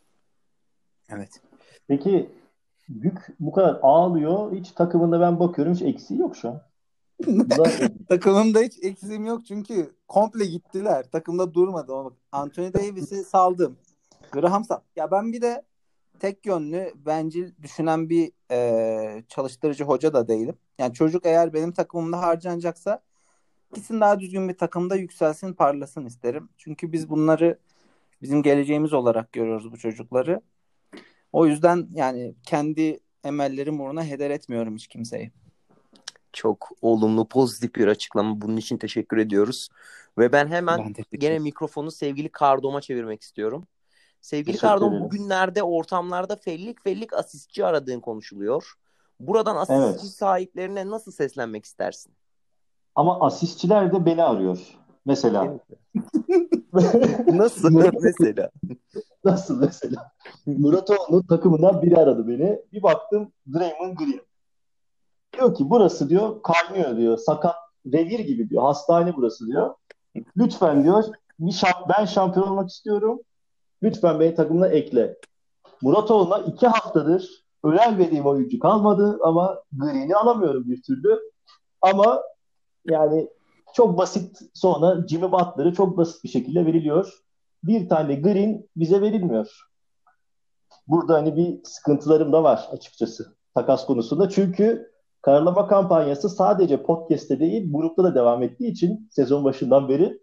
Evet. 1.09 1.41
Peki 1.89 2.31
Gük 2.89 3.37
bu 3.41 3.53
kadar 3.53 3.79
ağlıyor. 3.83 4.53
Hiç 4.53 4.73
takımında 4.73 5.21
ben 5.21 5.41
bakıyorum 5.41 5.75
hiç 5.75 5.83
eksiği 5.83 6.21
yok 6.21 6.37
şu 6.37 6.49
an. 6.49 6.61
Takımımda 8.09 8.61
hiç 8.61 8.75
eksiğim 8.83 9.27
yok 9.27 9.47
çünkü 9.47 9.91
komple 10.09 10.45
gittiler. 10.47 11.11
Takımda 11.11 11.55
durmadı. 11.55 11.93
Anthony 12.33 12.75
Davis'i 12.75 13.25
saldım. 13.25 13.77
Graham. 14.33 14.65
Ya 14.97 15.11
ben 15.11 15.33
bir 15.33 15.43
de 15.43 15.63
tek 16.21 16.47
yönlü 16.47 16.93
bencil 17.07 17.53
düşünen 17.63 18.11
bir 18.11 18.33
e, 18.51 19.23
çalıştırıcı 19.29 19.85
hoca 19.85 20.15
da 20.15 20.29
değilim. 20.29 20.55
Yani 20.79 20.95
çocuk 20.95 21.27
eğer 21.27 21.53
benim 21.53 21.73
takımımda 21.73 22.23
harcanacaksa 22.23 23.03
gitsin 23.75 24.01
daha 24.01 24.21
düzgün 24.21 24.49
bir 24.49 24.59
takımda 24.59 24.97
yükselsin, 24.97 25.53
parlasın 25.53 26.07
isterim. 26.07 26.49
Çünkü 26.57 26.93
biz 26.93 27.11
bunları 27.11 27.59
bizim 28.23 28.43
geleceğimiz 28.43 28.93
olarak 28.93 29.33
görüyoruz 29.33 29.73
bu 29.73 29.77
çocukları. 29.77 30.41
O 31.33 31.47
yüzden 31.47 31.89
yani 31.93 32.35
kendi 32.43 33.01
emellerim 33.25 33.81
uğruna 33.81 34.05
heder 34.05 34.31
etmiyorum 34.31 34.75
hiç 34.77 34.87
kimseyi. 34.87 35.31
Çok 36.33 36.69
olumlu, 36.83 37.29
pozitif 37.29 37.75
bir 37.75 37.87
açıklama. 37.87 38.41
Bunun 38.41 38.57
için 38.57 38.79
teşekkür 38.79 39.17
ediyoruz. 39.17 39.69
Ve 40.19 40.33
ben 40.33 40.49
hemen 40.49 40.79
Ben 40.79 41.19
gene 41.19 41.39
mikrofonu 41.39 41.91
sevgili 41.91 42.29
Kardom'a 42.29 42.81
çevirmek 42.81 43.23
istiyorum. 43.23 43.67
Sevgili 44.27 44.57
ederiz. 44.57 45.01
bugünlerde 45.01 45.63
ortamlarda 45.63 46.37
fellik 46.37 46.83
fellik 46.83 47.13
asistçi 47.13 47.65
aradığın 47.65 48.01
konuşuluyor. 48.01 48.73
Buradan 49.21 49.57
asistçi 49.57 49.83
Evet. 49.83 50.01
sahiplerine 50.01 50.91
nasıl 50.91 51.13
seslenmek 51.13 51.65
istersin? 51.65 52.13
Ama 52.95 53.21
asistçiler 53.21 53.93
de 53.93 54.07
beni 54.07 54.23
arıyor. 54.23 54.59
Mesela. 55.05 55.45
Nasıl 57.27 57.71
mesela? 58.03 58.51
Nasıl 59.25 59.61
mesela? 59.61 60.13
Muratoğlu 60.47 61.27
takımından 61.27 61.83
biri 61.83 61.97
aradı 61.97 62.29
beni. 62.29 62.59
Bir 62.73 62.83
baktım 62.83 63.33
Draymond 63.55 63.97
Green. 63.99 64.21
Diyor 65.33 65.55
ki 65.55 65.71
burası 65.71 66.09
diyor 66.09 66.43
kaynıyor 66.43 66.97
diyor. 66.97 67.19
Sakat 67.19 67.57
revir 67.93 68.19
gibi 68.19 68.51
diyor. 68.51 68.63
Hastane 68.63 69.17
burası 69.17 69.47
diyor. 69.47 69.75
Lütfen 70.37 70.85
diyor 70.85 71.05
bir 71.39 71.53
şamp 71.53 71.89
ben 71.89 72.05
şampiyon 72.05 72.49
olmak 72.49 72.71
istiyorum. 72.71 73.21
Lütfen 73.83 74.21
beni 74.21 74.35
takımına 74.35 74.69
ekle. 74.69 75.17
Muratoğlu'na 75.83 76.39
iki 76.39 76.67
haftadır 76.67 77.47
önem 77.65 77.99
verdiğim 77.99 78.27
oyuncu 78.27 78.59
kalmadı 78.59 79.19
ama 79.23 79.63
Green'i 79.73 80.17
alamıyorum 80.17 80.65
bir 80.67 80.83
türlü. 80.83 81.21
Ama 81.83 82.23
yani 82.91 83.29
çok 83.75 83.99
basit 83.99 84.39
sonra 84.55 85.07
Jimmy 85.09 85.33
Butler'ı 85.33 85.75
çok 85.75 85.97
basit 85.97 86.25
bir 86.25 86.29
şekilde 86.29 86.67
veriliyor. 86.67 87.13
Bir 87.65 87.89
tane 87.89 88.15
Green 88.15 88.69
bize 88.77 89.01
verilmiyor. 89.01 89.67
Burada 90.87 91.15
hani 91.15 91.37
bir 91.37 91.61
sıkıntılarım 91.65 92.33
da 92.33 92.43
var 92.43 92.69
açıkçası 92.73 93.37
takas 93.55 93.87
konusunda. 93.87 94.29
Çünkü 94.29 94.93
karalama 95.23 95.69
kampanyası 95.69 96.29
sadece 96.29 96.83
podcast'te 96.83 97.41
değil 97.41 97.73
grupta 97.73 98.05
da 98.05 98.15
devam 98.15 98.43
ettiği 98.43 98.71
için 98.71 99.09
sezon 99.11 99.45
başından 99.45 99.89
beri 99.89 100.21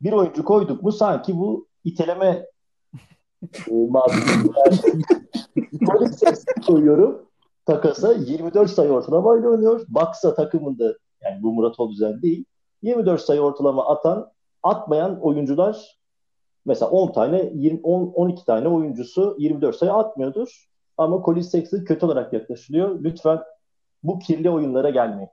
bir 0.00 0.12
oyuncu 0.12 0.44
koyduk 0.44 0.82
mu 0.82 0.92
sanki 0.92 1.36
bu 1.36 1.68
iteleme 1.84 2.26
e. 2.26 2.46
Polis 5.86 6.18
sesi 6.18 6.46
koyuyorum 6.66 7.26
takasa 7.66 8.12
24 8.12 8.70
sayı 8.70 8.90
ortalamayla 8.90 9.48
oynuyor. 9.48 9.84
Baksa 9.88 10.34
takımında 10.34 10.94
yani 11.22 11.42
bu 11.42 11.52
Murat 11.52 11.80
Olüzen 11.80 12.22
değil 12.22 12.44
24 12.82 13.20
sayı 13.20 13.40
ortalama 13.40 13.86
atan 13.86 14.32
atmayan 14.62 15.20
oyuncular 15.20 15.98
mesela 16.64 16.90
10 16.90 17.12
tane 17.12 17.50
20, 17.54 17.80
10, 17.82 18.06
12 18.06 18.44
tane 18.44 18.68
oyuncusu 18.68 19.36
24 19.38 19.76
sayı 19.76 19.92
atmıyordur. 19.92 20.66
Ama 20.98 21.22
Colin 21.24 21.40
Sexton 21.40 21.84
kötü 21.84 22.06
olarak 22.06 22.32
yaklaşılıyor. 22.32 23.04
Lütfen 23.04 23.40
bu 24.02 24.18
kirli 24.18 24.50
oyunlara 24.50 24.90
gelmeyin. 24.90 25.30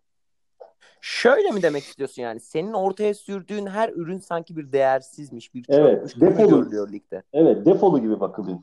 Şöyle 1.02 1.52
mi 1.52 1.62
demek 1.62 1.84
istiyorsun 1.84 2.22
yani? 2.22 2.40
Senin 2.40 2.74
ortaya 2.74 3.14
sürdüğün 3.14 3.66
her 3.66 3.90
ürün 3.90 4.20
sanki 4.20 4.58
bir 4.58 4.72
değersizmiş, 4.72 5.54
bir 5.54 5.66
Evet, 5.70 6.16
defolu. 6.22 6.50
görülüyor 6.50 6.92
ligde. 6.92 7.24
Evet 7.34 7.66
defolu 7.66 8.02
gibi 8.02 8.20
bakılıyor. 8.20 8.58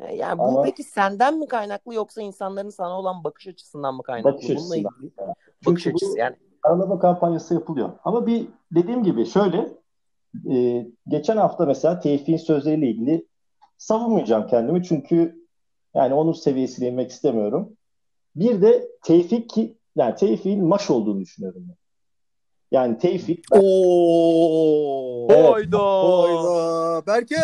E, 0.00 0.14
Yani 0.16 0.38
bu 0.38 0.42
Ama- 0.42 0.62
peki 0.62 0.82
senden 0.82 1.38
mi 1.38 1.48
kaynaklı 1.48 1.94
yoksa 1.94 2.22
insanların 2.22 2.70
sana 2.70 2.98
olan 2.98 3.24
bakış 3.24 3.46
açısından 3.46 3.94
mı 3.94 4.02
kaynaklı? 4.02 4.32
Bakış 4.32 4.48
Bununla 4.48 4.58
açısından. 4.60 4.92
ilgili 4.98 5.12
Çünkü 5.64 5.66
bakış 5.66 5.86
açısı 5.86 6.12
bu 6.12 6.18
yani. 6.18 6.36
karalama 6.62 6.98
kampanyası 6.98 7.54
yapılıyor. 7.54 7.90
Ama 8.04 8.26
bir 8.26 8.48
dediğim 8.72 9.04
gibi 9.04 9.26
şöyle 9.26 9.68
e, 10.50 10.86
geçen 11.08 11.36
hafta 11.36 11.66
mesela 11.66 12.00
Tevfik'in 12.00 12.36
sözleriyle 12.36 12.86
ilgili 12.90 13.26
savunmayacağım 13.78 14.46
kendimi 14.46 14.84
çünkü 14.84 15.46
yani 15.94 16.14
onun 16.14 16.32
seviyesine 16.32 16.88
inmek 16.88 17.10
istemiyorum. 17.10 17.76
Bir 18.36 18.62
de 18.62 18.88
Tevfik 19.02 19.50
ki 19.50 19.76
yani 19.96 20.14
Tevfik'in 20.14 20.64
maş 20.64 20.90
olduğunu 20.90 21.20
düşünüyorum. 21.20 21.62
ben. 21.68 21.74
Yani 22.72 22.98
Tevfik 22.98 23.44
Oo! 23.50 25.26
Evet. 25.30 25.52
Hayda! 25.52 26.04
Oyla. 26.04 27.06
Berke 27.06 27.36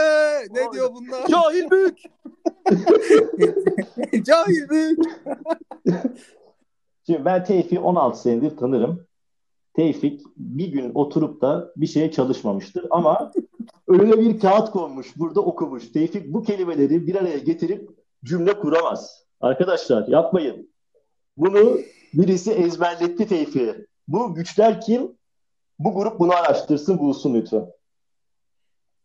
ne 0.50 0.60
Oyla. 0.60 0.72
diyor 0.72 0.90
bunlar? 0.94 1.26
Cahil 1.26 1.70
büyük. 1.70 1.98
Cahil 4.26 4.68
büyük. 4.68 4.98
Şimdi 7.06 7.24
ben 7.24 7.44
Tevfik'i 7.44 7.78
16 7.78 8.20
senedir 8.20 8.56
tanırım. 8.56 9.06
Tevfik 9.74 10.20
bir 10.36 10.68
gün 10.68 10.90
oturup 10.94 11.40
da 11.40 11.72
bir 11.76 11.86
şeye 11.86 12.10
çalışmamıştır 12.10 12.86
ama 12.90 13.32
önüne 13.88 14.18
bir 14.18 14.40
kağıt 14.40 14.70
konmuş, 14.70 15.06
burada 15.16 15.40
okumuş. 15.40 15.92
Tevfik 15.92 16.34
bu 16.34 16.42
kelimeleri 16.42 17.06
bir 17.06 17.14
araya 17.14 17.38
getirip 17.38 17.90
cümle 18.24 18.58
kuramaz. 18.58 19.26
Arkadaşlar 19.40 20.08
yapmayın. 20.08 20.70
Bunu 21.36 21.78
birisi 22.14 22.52
ezberletti 22.52 23.26
Tevfik'e. 23.28 23.86
Bu 24.08 24.34
güçler 24.34 24.80
kim? 24.80 25.12
Bu 25.78 25.94
grup 25.94 26.20
bunu 26.20 26.32
araştırsın, 26.32 26.98
bulsun 26.98 27.34
lütfen. 27.34 27.66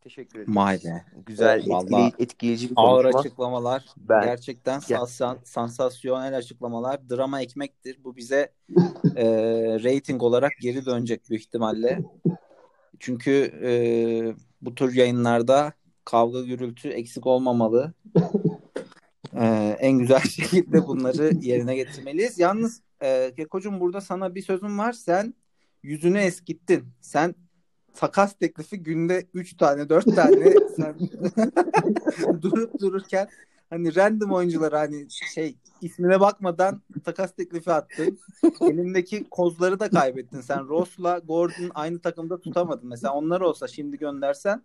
Teşekkür 0.02 0.40
ederim. 0.40 0.56
Vay 0.56 0.80
be. 0.86 1.06
Güzel, 1.26 1.64
Evet, 1.72 2.14
etkileyici 2.20 2.70
bir 2.70 2.74
Ağır 2.78 3.02
konuşma. 3.04 3.20
açıklamalar. 3.20 3.86
Ben- 3.98 4.26
Gerçekten 4.26 4.74
Ya. 4.90 4.98
sansa- 4.98 5.38
sansasyonel 5.44 6.38
açıklamalar. 6.38 7.10
Drama 7.10 7.42
ekmektir. 7.42 7.98
Bu 8.04 8.16
bize 8.16 8.52
e, 9.16 9.26
rating 9.84 10.24
olarak 10.24 10.52
geri 10.62 10.86
dönecek 10.86 11.30
büyük 11.30 11.42
ihtimalle. 11.44 12.00
Çünkü 13.00 13.32
e, 13.64 13.72
bu 14.62 14.76
tür 14.76 14.94
yayınlarda 14.96 15.74
kavga 16.06 16.42
gürültü 16.42 16.90
eksik 16.90 17.28
olmamalı. 17.28 17.94
E, 19.36 19.76
en 19.80 19.92
güzel 20.00 20.20
şekilde 20.30 20.88
bunları 20.88 21.32
yerine 21.42 21.76
getirmeliyiz. 21.76 22.40
Yalnız 22.40 22.82
e, 23.04 23.34
Kekocuğum 23.36 23.80
burada 23.80 24.02
sana 24.02 24.36
bir 24.36 24.42
sözüm 24.42 24.80
var. 24.80 24.94
Sen 24.94 25.34
yüzünü 25.84 26.20
eskittin. 26.20 26.84
Sen 27.02 27.36
takas 27.94 28.34
teklifi 28.34 28.84
günde 28.84 29.26
3 29.34 29.58
tane 29.58 29.90
4 29.90 30.16
tane 30.16 30.54
sen 30.76 30.96
durup 32.42 32.80
dururken 32.80 33.28
hani 33.70 33.96
random 33.96 34.32
oyuncular 34.32 34.74
hani 34.74 35.08
şey 35.10 35.56
ismine 35.82 36.20
bakmadan 36.20 36.82
takas 37.04 37.36
teklifi 37.36 37.72
attın. 37.72 38.20
Elindeki 38.62 39.30
kozları 39.30 39.80
da 39.80 39.90
kaybettin. 39.90 40.42
Sen 40.42 40.68
Ross'la 40.68 41.20
Gordon 41.20 41.72
aynı 41.74 42.00
takımda 42.00 42.42
tutamadın. 42.42 42.90
Mesela 42.90 43.14
onlar 43.14 43.42
olsa 43.42 43.68
şimdi 43.68 43.98
göndersen 43.98 44.64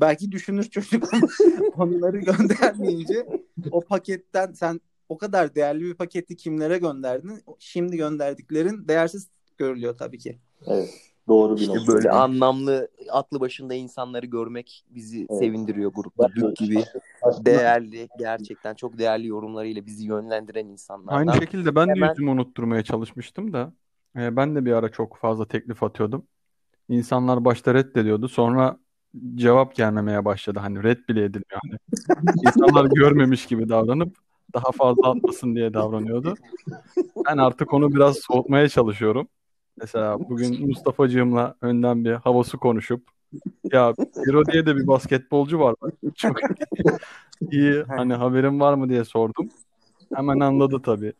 belki 0.00 0.32
düşünür 0.32 0.64
çocuk 0.64 1.08
onları 1.76 2.18
göndermeyince 2.18 3.26
o 3.70 3.80
paketten 3.80 4.52
sen 4.52 4.80
o 5.08 5.18
kadar 5.18 5.54
değerli 5.54 5.80
bir 5.84 5.94
paketi 5.94 6.36
kimlere 6.36 6.78
gönderdin? 6.78 7.42
Şimdi 7.58 7.96
gönderdiklerin 7.96 8.88
değersiz 8.88 9.28
görülüyor 9.58 9.98
tabii 9.98 10.18
ki. 10.18 10.38
Evet. 10.66 10.90
Doğru 11.28 11.56
bir 11.56 11.60
İşte 11.60 11.74
nokta. 11.74 11.92
böyle 11.92 12.10
anlamlı 12.10 12.88
aklı 13.10 13.40
başında 13.40 13.74
insanları 13.74 14.26
görmek 14.26 14.84
bizi 14.90 15.26
Evet. 15.30 15.38
sevindiriyor 15.38 15.92
grupta. 15.92 16.28
Büyük 16.34 16.56
gibi 16.56 16.84
Aslında- 17.22 17.44
değerli, 17.46 18.08
gerçekten 18.18 18.74
çok 18.74 18.98
değerli 18.98 19.26
yorumlarıyla 19.26 19.86
bizi 19.86 20.06
yönlendiren 20.06 20.66
insanlardan. 20.66 21.16
Aynı 21.18 21.34
şekilde 21.40 21.74
ben 21.74 21.88
de 21.88 21.92
Hemen- 21.92 22.08
yüzümü 22.08 22.30
unutturmaya 22.30 22.84
çalışmıştım 22.84 23.52
da 23.52 23.72
e, 24.16 24.36
ben 24.36 24.56
de 24.56 24.64
bir 24.64 24.72
ara 24.72 24.88
çok 24.88 25.16
fazla 25.16 25.48
teklif 25.48 25.82
atıyordum. 25.82 26.26
İnsanlar 26.88 27.44
başta 27.44 27.74
reddediyordu. 27.74 28.28
Sonra 28.28 28.78
cevap 29.34 29.74
gelmemeye 29.74 30.24
başladı. 30.24 30.58
Hani 30.58 30.82
red 30.82 30.98
bile 31.08 31.24
edilmiyor. 31.24 31.60
Hani 31.64 31.78
insanlar 32.46 32.84
görmemiş 32.84 33.46
gibi 33.46 33.68
davranıp 33.68 34.16
daha 34.54 34.72
fazla 34.72 35.10
atmasın 35.10 35.54
diye 35.54 35.74
davranıyordu. 35.74 36.34
Ben 37.26 37.36
artık 37.36 37.74
onu 37.74 37.94
biraz 37.94 38.16
soğutmaya 38.16 38.68
çalışıyorum. 38.68 39.28
Mesela 39.76 40.18
bugün 40.18 40.66
Mustafa'cığımla 40.66 41.54
önden 41.60 42.04
bir 42.04 42.12
havası 42.12 42.56
konuşup 42.56 43.02
ya 43.72 43.94
Hiro 44.26 44.44
diye 44.44 44.66
de 44.66 44.76
bir 44.76 44.86
basketbolcu 44.86 45.58
var. 45.58 45.74
Çok 46.14 46.36
iyi 47.50 47.82
hani 47.82 48.14
haberin 48.14 48.60
var 48.60 48.74
mı 48.74 48.88
diye 48.88 49.04
sordum. 49.04 49.48
Hemen 50.14 50.40
anladı 50.40 50.82
tabii. 50.82 51.12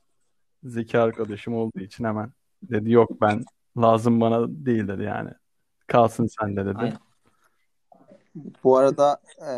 Zeki 0.65 0.99
arkadaşım 0.99 1.55
olduğu 1.55 1.81
için 1.81 2.05
hemen 2.05 2.33
dedi 2.63 2.93
yok 2.93 3.11
ben 3.21 3.45
lazım 3.77 4.21
bana 4.21 4.49
değil 4.49 4.89
dedi 4.89 5.03
yani. 5.03 5.31
Kalsın 5.87 6.27
sende 6.41 6.67
dedi. 6.67 6.79
Aynen. 6.79 7.06
Bu 8.65 8.77
arada 8.77 9.21
e, 9.39 9.51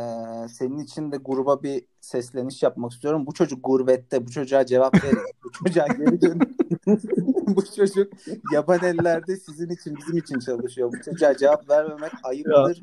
senin 0.49 0.79
için 0.79 1.13
de 1.13 1.17
gruba 1.17 1.63
bir 1.63 1.85
sesleniş 2.01 2.63
yapmak 2.63 2.93
istiyorum. 2.93 3.27
Bu 3.27 3.35
çocuk 3.35 3.65
gurbette. 3.65 4.27
Bu 4.27 4.31
çocuğa 4.31 4.67
cevap 4.67 5.05
verin. 5.05 5.19
bu 5.45 5.53
çocuğa 5.53 5.87
geri 5.87 6.23
dönün. 6.23 6.57
bu 7.57 7.65
çocuk 7.77 8.13
yaban 8.53 8.85
ellerde 8.85 9.37
sizin 9.37 9.69
için 9.69 9.97
bizim 9.97 10.17
için 10.17 10.39
çalışıyor. 10.39 10.93
Bu 10.93 11.03
çocuğa 11.05 11.37
cevap 11.37 11.71
vermemek 11.71 12.13
ayıptır. 12.23 12.83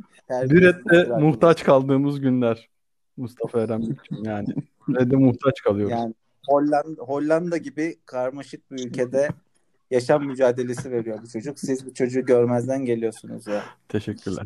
Düret'te 0.50 1.04
muhtaç 1.20 1.64
kaldığımız 1.64 2.20
günler. 2.20 2.70
Mustafa 3.18 3.80
Büyükçüm 3.80 4.24
yani. 4.24 4.48
Düret'te 4.88 5.16
muhtaç 5.16 5.62
kalıyoruz. 5.62 5.92
Yani 5.92 6.14
Hollanda, 6.48 7.02
Hollanda 7.02 7.58
gibi 7.58 7.96
karmaşık 8.06 8.72
bir 8.72 8.86
ülkede 8.86 9.30
yaşam 9.92 10.26
mücadelesi 10.26 10.92
veriyor 10.92 11.20
bu 11.24 11.30
çocuk. 11.30 11.60
Siz 11.60 11.86
bu 11.86 11.94
çocuğu 11.94 12.26
görmezden 12.26 12.86
geliyorsunuz 12.86 13.48
ya. 13.48 13.64
Teşekkürler. 13.90 14.46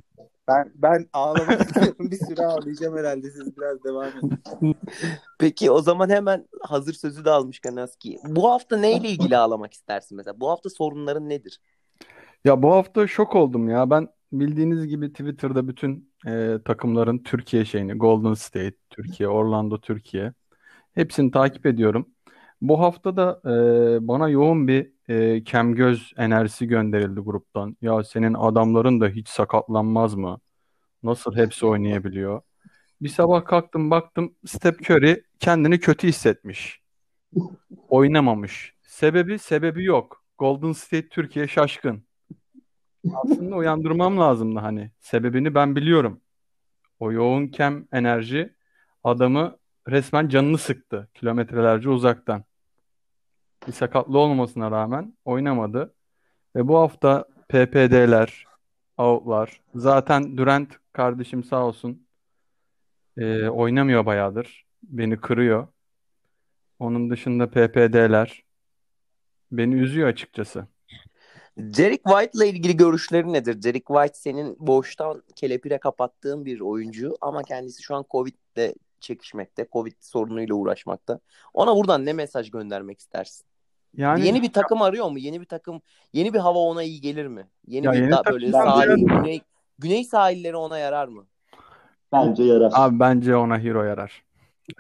Ben 0.50 0.72
ben 0.76 1.10
ağlamak 1.14 1.62
istiyorum. 1.66 2.12
Bir 2.12 2.18
süre 2.18 2.46
ağlayacağım 2.46 2.98
herhalde. 2.98 3.32
Siz 3.32 3.58
biraz 3.58 3.84
devam 3.84 4.08
edin. 4.08 4.76
Peki 5.40 5.72
o 5.72 5.82
zaman 5.82 6.10
hemen 6.10 6.48
hazır 6.62 6.94
sözü 6.94 7.26
de 7.26 7.30
almışken 7.30 7.76
Aski. 7.76 8.20
Bu 8.26 8.52
hafta 8.52 8.78
neyle 8.78 9.10
ilgili 9.10 9.38
ağlamak 9.38 9.74
istersin 9.74 10.18
mesela? 10.18 10.40
Bu 10.40 10.50
hafta 10.50 10.70
sorunların 10.70 11.30
nedir? 11.30 11.62
Ya 12.46 12.64
bu 12.64 12.72
hafta 12.72 13.08
şok 13.08 13.36
oldum 13.36 13.70
ya. 13.70 13.90
Ben 13.90 14.08
bildiğiniz 14.32 14.88
gibi 14.88 15.12
Twitter'da 15.12 15.68
bütün 15.68 16.12
e, 16.28 16.58
takımların 16.66 17.18
Türkiye 17.18 17.66
şeyini, 17.66 17.94
Golden 17.94 18.34
State, 18.34 18.76
Türkiye, 18.90 19.30
Orlando, 19.30 19.82
Türkiye 19.82 20.34
hepsini 20.94 21.32
takip 21.32 21.66
ediyorum. 21.66 22.10
Bu 22.62 22.80
hafta 22.80 23.18
da 23.18 23.42
e, 23.46 23.52
bana 24.08 24.30
yoğun 24.30 24.68
bir 24.68 24.92
e, 25.08 25.44
kemgöz 25.44 26.14
enerjisi 26.18 26.68
gönderildi 26.68 27.20
gruptan. 27.20 27.78
Ya 27.82 28.04
senin 28.04 28.34
adamların 28.34 29.02
da 29.02 29.08
hiç 29.08 29.28
sakatlanmaz 29.28 30.16
mı? 30.16 30.40
Nasıl 31.04 31.36
hepsi 31.36 31.66
oynayabiliyor? 31.66 32.42
Bir 33.02 33.10
sabah 33.10 33.46
kalktım 33.46 33.92
baktım 33.92 34.36
Steph 34.46 34.92
Curry 34.92 35.24
kendini 35.40 35.80
kötü 35.80 36.08
hissetmiş. 36.08 36.82
Oynamamış. 37.90 38.74
Sebebi 38.82 39.40
sebebi 39.40 39.84
yok. 39.84 40.24
Golden 40.38 40.72
State 40.72 41.10
Türkiye 41.10 41.48
şaşkın. 41.48 42.04
Aslında 43.14 43.56
uyandırmam 43.56 44.20
lazımdı 44.20 44.60
hani. 44.60 44.92
Sebebini 45.00 45.56
ben 45.56 45.76
biliyorum. 45.76 46.22
O 47.00 47.12
yoğun 47.12 47.48
kem 47.48 47.88
enerji 47.92 48.54
adamı 49.04 49.58
resmen 49.88 50.30
canını 50.30 50.58
sıktı 50.58 51.10
kilometrelerce 51.14 51.90
uzaktan. 51.90 52.44
Bir 53.68 53.72
sakatlığı 53.72 54.18
olmamasına 54.18 54.72
rağmen 54.72 55.18
oynamadı. 55.26 55.94
Ve 56.56 56.68
bu 56.68 56.78
hafta 56.78 57.26
PPD'ler, 57.50 58.46
out'lar. 58.98 59.62
Zaten 59.76 60.38
Durant 60.38 60.70
kardeşim 60.94 61.44
sağ 61.44 61.66
olsun 61.66 62.08
e, 63.18 63.48
oynamıyor 63.48 64.06
bayağıdır. 64.06 64.66
Beni 64.84 65.18
kırıyor. 65.18 65.68
Onun 66.80 67.10
dışında 67.10 67.50
PPD'ler 67.50 68.44
beni 69.52 69.76
üzüyor 69.76 70.08
açıkçası. 70.08 70.68
Derek 71.58 72.02
White'la 72.04 72.46
ilgili 72.46 72.78
görüşleri 72.78 73.34
nedir? 73.34 73.64
Derek 73.64 73.88
White 73.88 74.14
senin 74.14 74.56
boştan 74.60 75.24
kelepire 75.36 75.78
kapattığın 75.78 76.46
bir 76.46 76.60
oyuncu 76.60 77.18
ama 77.22 77.44
kendisi 77.44 77.84
şu 77.84 77.96
an 77.96 78.06
Covid'le 78.12 78.74
çekişmekte. 79.00 79.68
Covid 79.74 79.94
sorunuyla 80.00 80.56
uğraşmakta. 80.56 81.20
Ona 81.54 81.76
buradan 81.76 82.06
ne 82.06 82.14
mesaj 82.14 82.52
göndermek 82.52 83.00
istersin? 83.00 83.49
Yani 83.98 84.26
Yeni 84.26 84.42
bir 84.42 84.54
takım 84.54 84.82
arıyor 84.82 85.10
mu? 85.10 85.20
Yeni 85.20 85.42
bir 85.42 85.46
takım, 85.46 85.82
yeni 86.14 86.34
bir 86.34 86.40
hava 86.40 86.60
ona 86.60 86.84
iyi 86.84 87.02
gelir 87.02 87.28
mi? 87.28 87.48
Yeni 87.68 87.86
Ya 87.86 87.92
bir 87.92 87.98
yeni 87.98 88.12
da, 88.12 88.24
böyle 88.32 88.52
sahil, 88.52 89.06
güney, 89.08 89.42
güney 89.80 90.04
sahilleri 90.04 90.56
ona 90.56 90.78
yarar 90.78 91.08
mı? 91.08 91.26
Bence 92.12 92.44
yarar. 92.44 92.72
Abi 92.76 93.00
bence 93.00 93.36
ona 93.36 93.60
hero 93.60 93.84
yarar. 93.84 94.24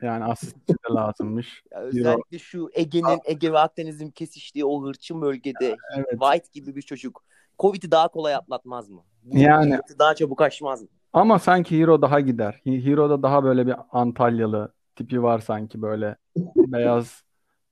Yani 0.02 0.24
asistçi 0.26 0.74
de 0.74 0.94
lazımmış. 0.94 1.64
Ya 1.72 1.80
özellikle 1.80 2.40
şu 2.40 2.70
Ege'nin, 2.74 3.20
Ege 3.26 3.54
ve 3.54 3.60
Akdeniz'in 3.60 4.10
kesiştiği 4.12 4.66
o 4.66 4.84
hırçın 4.84 5.22
bölgede 5.22 5.78
Evet. 5.96 6.10
White 6.10 6.48
gibi 6.54 6.76
bir 6.76 6.82
çocuk 6.82 7.24
Covid'i 7.60 7.92
daha 7.92 8.08
kolay 8.08 8.36
atlatmaz 8.36 8.90
mı? 8.90 9.02
Bu 9.24 9.38
Yani- 9.38 9.70
Covid'i 9.70 10.00
daha 10.00 10.16
çabuk 10.16 10.42
aşmaz 10.42 10.82
mı? 10.82 10.88
Ama 11.14 11.40
sanki 11.40 11.80
Hero 11.80 12.02
daha 12.02 12.20
gider. 12.20 12.62
Hero'da 12.66 13.24
daha 13.24 13.44
böyle 13.44 13.68
bir 13.68 13.76
Antalyalı 13.92 14.74
tipi 14.96 15.24
var 15.24 15.40
sanki 15.40 15.82
böyle. 15.82 16.16
Beyaz, 16.56 17.24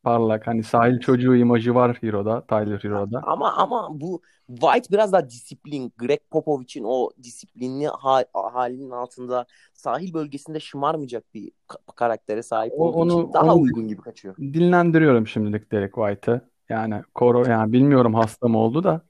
parlak. 0.07 0.47
Hani 0.47 0.63
sahil 0.63 0.99
çocuğu 0.99 1.35
imajı 1.35 1.75
var 1.75 1.97
Hero'da. 2.01 2.41
Tyler 2.41 2.79
Hero'da. 2.83 3.21
Ama 3.23 3.53
ama 3.53 3.87
bu 3.91 4.21
White 4.47 4.89
biraz 4.93 5.13
daha 5.13 5.29
disiplin. 5.29 5.93
Greg 5.97 6.19
Popovich'in 6.31 6.83
o 6.87 7.09
disiplinli 7.23 7.87
ha- 7.87 8.25
halinin 8.33 8.91
altında 8.91 9.45
sahil 9.73 10.13
bölgesinde 10.13 10.59
şımarmayacak 10.59 11.33
bir 11.33 11.51
ka- 11.69 11.95
karaktere 11.95 12.43
sahip 12.43 12.73
O- 12.77 12.83
olduğu 12.87 12.97
onu- 12.97 13.21
için 13.23 13.33
daha 13.33 13.53
onu- 13.53 13.61
uygun 13.61 13.87
gibi 13.87 14.01
kaçıyor. 14.01 14.35
Dinlendiriyorum 14.37 15.27
şimdilik 15.27 15.71
Derek 15.71 15.93
White'ı. 15.95 16.41
Yani 16.69 17.01
koro 17.15 17.45
yani 17.49 17.73
bilmiyorum 17.73 18.13
hasta 18.13 18.47
mı 18.47 18.57
oldu 18.57 18.83
da 18.83 19.01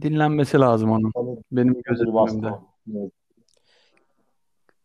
dinlenmesi 0.00 0.58
lazım 0.60 0.90
onun. 0.90 1.12
Benim 1.52 1.80
gözetimimde. 1.84 2.52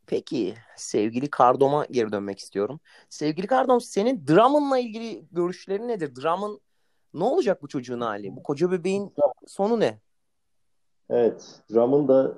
Peki 0.08 0.54
sevgili 0.76 1.30
Kardom'a 1.30 1.86
geri 1.86 2.12
dönmek 2.12 2.40
istiyorum. 2.40 2.80
Sevgili 3.10 3.48
Kardom 3.48 3.82
senin 3.82 4.28
Drummond'la 4.28 4.78
ilgili 4.78 5.26
görüşlerin 5.32 5.88
nedir? 5.88 6.16
Drummond 6.16 6.58
ne 7.14 7.24
olacak 7.24 7.62
bu 7.62 7.68
çocuğun 7.68 8.02
hali? 8.02 8.36
Bu 8.36 8.44
koca 8.44 8.72
bebeğin 8.72 9.14
sonu 9.48 9.80
ne? 9.80 10.00
Evet, 11.10 11.62
Drummond 11.74 12.10
da 12.10 12.38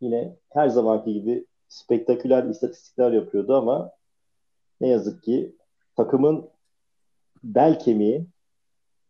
yine 0.00 0.36
her 0.50 0.68
zamanki 0.68 1.12
gibi 1.12 1.46
spektaküler 1.68 2.44
istatistikler 2.44 3.12
yapıyordu 3.12 3.56
ama 3.56 3.92
ne 4.80 4.88
yazık 4.88 5.22
ki 5.22 5.56
takımın 5.96 6.48
bel 7.44 7.78
kemiği 7.78 8.26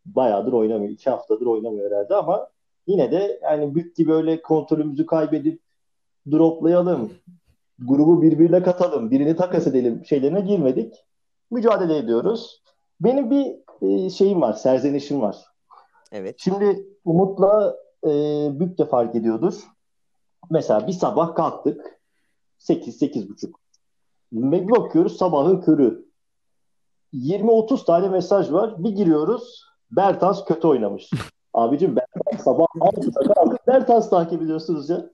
bayağıdır 0.05 0.53
oynamıyor. 0.53 0.91
İki 0.91 1.09
haftadır 1.09 1.45
oynamıyor 1.45 1.91
herhalde 1.91 2.15
ama 2.15 2.49
yine 2.87 3.11
de 3.11 3.39
yani 3.43 3.75
büyük 3.75 3.95
gibi 3.95 4.13
öyle 4.13 4.41
kontrolümüzü 4.41 5.05
kaybedip 5.05 5.61
droplayalım, 6.31 7.13
grubu 7.81 8.21
birbirine 8.21 8.63
katalım, 8.63 9.11
birini 9.11 9.35
takas 9.35 9.67
edelim 9.67 10.05
şeylerine 10.05 10.41
girmedik. 10.41 11.05
Mücadele 11.51 11.97
ediyoruz. 11.97 12.61
Benim 13.01 13.31
bir 13.31 13.55
e, 13.81 14.09
şeyim 14.09 14.41
var, 14.41 14.53
serzenişim 14.53 15.21
var. 15.21 15.37
Evet. 16.11 16.35
Şimdi 16.37 16.85
Umut'la 17.05 17.77
e, 18.03 18.09
Büyük 18.59 18.77
de 18.77 18.85
fark 18.85 19.15
ediyordur. 19.15 19.53
Mesela 20.49 20.87
bir 20.87 20.93
sabah 20.93 21.35
kalktık. 21.35 21.99
8-8.30. 22.59 23.51
Ve 24.33 24.67
bir 24.67 24.71
bakıyoruz 24.71 25.17
sabahın 25.17 25.61
körü. 25.61 26.05
20-30 27.13 27.85
tane 27.85 28.09
mesaj 28.09 28.51
var. 28.51 28.83
Bir 28.83 28.89
giriyoruz. 28.89 29.63
Bertans 29.91 30.45
kötü 30.45 30.67
oynamış. 30.67 31.09
Abicim 31.53 31.95
ben 31.95 32.37
sabah 32.37 32.65
6'da 32.65 33.33
kalkıp 33.33 33.67
Bertans 33.67 34.09
takip 34.09 34.41
ediyorsunuz 34.41 34.89
ya. 34.89 35.09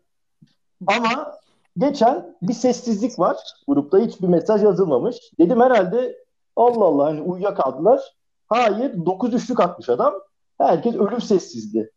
Ama 0.88 1.36
geçen 1.78 2.36
bir 2.42 2.54
sessizlik 2.54 3.20
var. 3.20 3.38
Grupta 3.68 4.00
hiçbir 4.00 4.28
mesaj 4.28 4.64
yazılmamış. 4.64 5.16
Dedim 5.40 5.62
herhalde 5.62 6.18
Allah 6.56 6.86
Allah 6.86 7.06
hani 7.06 7.22
uyuyakaldılar. 7.22 8.02
Hayır 8.48 9.06
9 9.06 9.34
üçlük 9.34 9.60
atmış 9.60 9.90
adam. 9.90 10.14
Herkes 10.58 10.96
ölüm 10.96 11.22
sessizdi. 11.22 11.92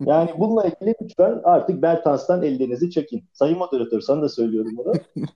Yani 0.00 0.30
bununla 0.38 0.64
ilgili 0.64 0.94
lütfen 1.02 1.40
artık 1.44 1.82
Bertans'tan 1.82 2.42
ellerinizi 2.42 2.90
çekin. 2.90 3.24
Sayın 3.32 3.58
moderatör 3.58 4.00
sana 4.00 4.22
da 4.22 4.28
söylüyorum 4.28 4.72
bunu. 4.76 4.92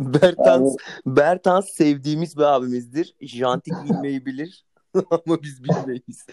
Bertans, 0.00 0.76
yani... 1.06 1.16
Bertans 1.16 1.68
sevdiğimiz 1.68 2.36
bir 2.36 2.42
abimizdir. 2.42 3.16
Jantik 3.20 3.74
bilmeyi 3.84 4.26
bilir 4.26 4.64
ama 5.10 5.42
biz 5.42 5.64
bilmeyiz. 5.64 6.26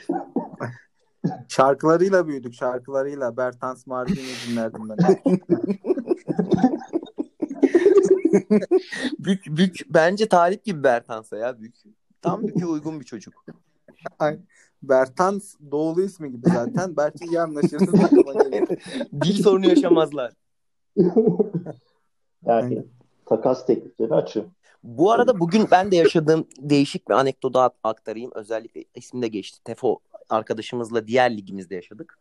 Şarkılarıyla 1.48 2.28
büyüdük 2.28 2.54
şarkılarıyla. 2.54 3.38
Bertans 3.38 3.88
Mardin'i 3.88 4.18
dinlerdim 4.48 4.90
ben. 4.90 4.98
bük, 9.20 9.46
bük, 9.48 9.82
bence 9.90 10.28
Talip 10.28 10.66
gibi 10.66 10.84
Bertans'a 10.84 11.38
ya 11.38 11.62
bük. 11.62 11.76
Tam 12.22 12.48
büke 12.48 12.66
uygun 12.66 13.00
bir 13.00 13.06
çocuk. 13.06 13.46
Ay, 14.20 14.40
Bertans 14.84 15.56
doğulu 15.72 16.02
ismi 16.02 16.32
gibi 16.32 16.50
zaten. 16.50 16.98
Belki 16.98 17.26
iyi 17.26 17.42
anlaşırız. 17.42 17.94
Dil 19.24 19.44
sorunu 19.44 19.68
yaşamazlar. 19.68 20.34
yani 22.46 22.86
takas 23.26 23.66
teklifleri 23.66 24.14
açın. 24.14 24.57
Bu 24.84 25.12
arada 25.12 25.40
bugün 25.40 25.68
ben 25.72 25.92
de 25.92 25.96
yaşadığım 25.96 26.48
değişik 26.60 27.10
bir 27.10 27.14
anekdotu 27.14 27.60
aktarayım. 27.84 28.32
Özellikle 28.36 28.84
ismi 28.96 29.22
de 29.22 29.28
geçti. 29.28 29.60
Tefo 29.64 30.00
arkadaşımızla 30.30 31.08
diğer 31.08 31.38
ligimizde 31.38 31.76
yaşadık. 31.76 32.18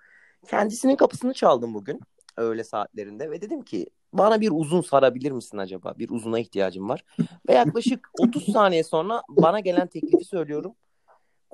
Kendisinin 0.48 0.96
kapısını 0.96 1.34
çaldım 1.34 1.74
bugün 1.74 2.00
öğle 2.36 2.64
saatlerinde 2.64 3.30
ve 3.30 3.40
dedim 3.40 3.62
ki 3.62 3.86
bana 4.12 4.40
bir 4.40 4.50
uzun 4.52 4.80
sarabilir 4.80 5.32
misin 5.32 5.58
acaba? 5.58 5.94
Bir 5.98 6.10
uzuna 6.10 6.38
ihtiyacım 6.38 6.88
var. 6.88 7.04
Ve 7.48 7.54
yaklaşık 7.54 8.08
30 8.18 8.52
saniye 8.52 8.84
sonra 8.84 9.22
bana 9.28 9.60
gelen 9.60 9.86
teklifi 9.86 10.24
söylüyorum. 10.24 10.74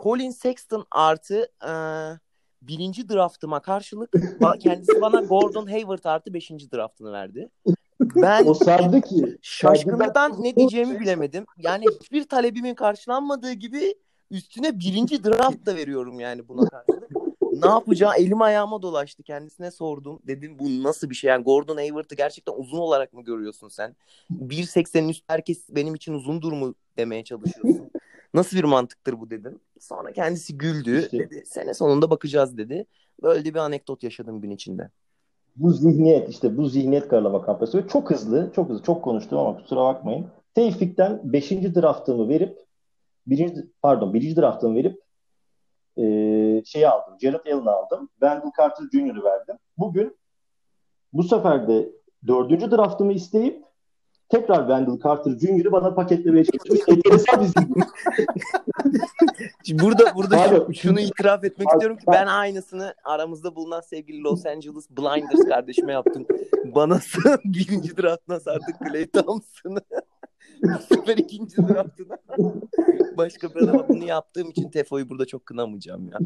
Colin 0.02 0.30
Sexton 0.30 0.86
artı 0.90 1.48
e, 1.68 1.72
birinci 2.62 3.08
draftıma 3.08 3.60
karşılık 3.60 4.12
kendisi 4.60 5.00
bana 5.00 5.20
Gordon 5.20 5.66
Hayward 5.66 6.04
artı 6.04 6.34
beşinci 6.34 6.72
draftını 6.72 7.12
verdi. 7.12 7.48
Ben 8.16 8.46
o 8.46 8.54
sardı 8.54 9.00
ki. 9.00 9.38
Şaşkınlıktan 9.42 10.42
ne 10.42 10.56
diyeceğimi 10.56 11.00
bilemedim. 11.00 11.44
Yani 11.58 11.84
hiçbir 12.00 12.28
talebimin 12.28 12.74
karşılanmadığı 12.74 13.52
gibi 13.52 13.94
üstüne 14.30 14.78
birinci 14.78 15.24
draft 15.24 15.66
da 15.66 15.76
veriyorum 15.76 16.20
yani 16.20 16.48
buna 16.48 16.68
karşılık. 16.68 17.10
ne 17.52 17.68
yapacağı 17.68 18.12
elim 18.16 18.42
ayağıma 18.42 18.82
dolaştı. 18.82 19.22
Kendisine 19.22 19.70
sordum. 19.70 20.20
Dedim 20.26 20.58
bu 20.58 20.82
nasıl 20.82 21.10
bir 21.10 21.14
şey? 21.14 21.28
Yani 21.28 21.44
Gordon 21.44 21.76
Hayward'ı 21.76 22.14
gerçekten 22.14 22.52
uzun 22.56 22.78
olarak 22.78 23.12
mı 23.12 23.24
görüyorsun 23.24 23.68
sen? 23.68 23.96
1.80'in 24.30 25.08
üstü 25.08 25.24
herkes 25.28 25.68
benim 25.70 25.94
için 25.94 26.14
uzundur 26.14 26.52
mu 26.52 26.74
demeye 26.96 27.24
çalışıyorsun. 27.24 27.90
Nasıl 28.34 28.56
bir 28.56 28.64
mantıktır 28.64 29.20
bu 29.20 29.30
dedim. 29.30 29.60
Sonra 29.80 30.12
kendisi 30.12 30.58
güldü. 30.58 31.02
İşte. 31.02 31.18
Dedi, 31.18 31.42
sene 31.46 31.74
sonunda 31.74 32.10
bakacağız 32.10 32.56
dedi. 32.56 32.86
Böyle 33.22 33.54
bir 33.54 33.58
anekdot 33.58 34.02
yaşadım 34.02 34.40
gün 34.40 34.50
içinde. 34.50 34.90
Bu 35.56 35.70
zihniyet 35.70 36.28
işte 36.28 36.56
bu 36.56 36.68
zihniyet 36.68 37.08
karalama 37.08 37.42
kampanyası. 37.42 37.78
Ve 37.78 37.88
çok 37.88 38.10
hızlı, 38.10 38.52
çok 38.56 38.68
hızlı, 38.68 38.82
çok 38.82 39.04
konuştum 39.04 39.38
ama 39.38 39.56
kusura 39.56 39.80
bakmayın. 39.80 40.26
Tevfik'ten 40.54 41.20
5. 41.24 41.50
draftımı 41.50 42.28
verip 42.28 42.58
birinci, 43.26 43.54
pardon 43.82 44.14
birinci 44.14 44.36
draftımı 44.36 44.74
verip 44.74 45.02
e, 45.96 46.02
şeyi 46.64 46.88
aldım. 46.88 47.14
Jared 47.20 47.46
Allen'ı 47.46 47.70
aldım. 47.70 48.08
Wendell 48.20 48.50
Carter 48.58 48.84
Jr.'ı 48.92 49.24
verdim. 49.24 49.56
Bugün 49.78 50.16
bu 51.12 51.22
sefer 51.22 51.68
de 51.68 51.92
dördüncü 52.26 52.70
draftımı 52.70 53.12
isteyip 53.12 53.64
tekrar 54.32 54.58
Wendell 54.58 54.98
Carter 55.04 55.30
Jr.'ı 55.30 55.72
bana 55.72 55.94
paketlemeye 55.94 56.44
çalışmış. 56.44 56.80
Enteresan 56.88 57.46
bir 59.66 59.78
burada 59.82 60.14
burada 60.14 60.40
Abi, 60.40 60.74
şunu 60.74 61.00
itiraf 61.00 61.44
etmek 61.44 61.68
Abi, 61.68 61.74
istiyorum 61.74 61.96
ki 61.96 62.04
ben 62.06 62.26
aynısını 62.26 62.94
aramızda 63.04 63.56
bulunan 63.56 63.80
sevgili 63.80 64.22
Los 64.22 64.46
Angeles 64.46 64.90
Blinders 64.90 65.48
kardeşime 65.48 65.92
yaptım. 65.92 66.26
Bana 66.64 67.00
birinci 67.44 67.96
draftına 67.96 68.40
sardık 68.40 68.76
Clay 68.88 69.06
Thompson'ı. 69.06 69.80
Bu 70.62 70.94
sefer 70.94 71.16
ikinci 71.16 71.56
draftına. 71.56 72.16
Başka 73.16 73.54
bir 73.54 73.60
adama 73.62 73.88
bunu 73.88 74.04
yaptığım 74.04 74.50
için 74.50 74.70
Tefo'yu 74.70 75.08
burada 75.08 75.26
çok 75.26 75.46
kınamayacağım 75.46 76.08
ya. 76.08 76.18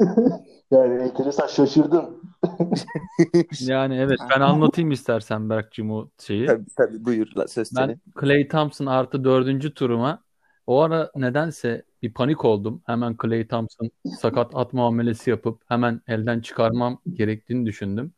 Yani 0.70 1.02
enteresan 1.02 1.46
şaşırdım. 1.46 2.20
yani 3.60 3.96
evet 3.96 4.18
ben 4.30 4.40
anlatayım 4.40 4.90
istersen 4.90 5.50
Berk'cim 5.50 5.90
o 5.90 6.08
şeyi. 6.18 6.46
Tabii 6.46 6.64
tabii 6.76 7.04
buyur 7.04 7.28
söz 7.46 7.76
Ben 7.76 8.00
Clay 8.20 8.48
Thompson 8.48 8.86
artı 8.86 9.24
dördüncü 9.24 9.74
turuma 9.74 10.22
o 10.66 10.80
ara 10.80 11.10
nedense 11.16 11.84
bir 12.02 12.12
panik 12.12 12.44
oldum. 12.44 12.82
Hemen 12.86 13.16
Clay 13.22 13.46
Thompson 13.46 13.90
sakat 14.20 14.50
at 14.54 14.72
muamelesi 14.72 15.30
yapıp 15.30 15.62
hemen 15.68 16.00
elden 16.06 16.40
çıkarmam 16.40 16.98
gerektiğini 17.12 17.66
düşündüm. 17.66 18.12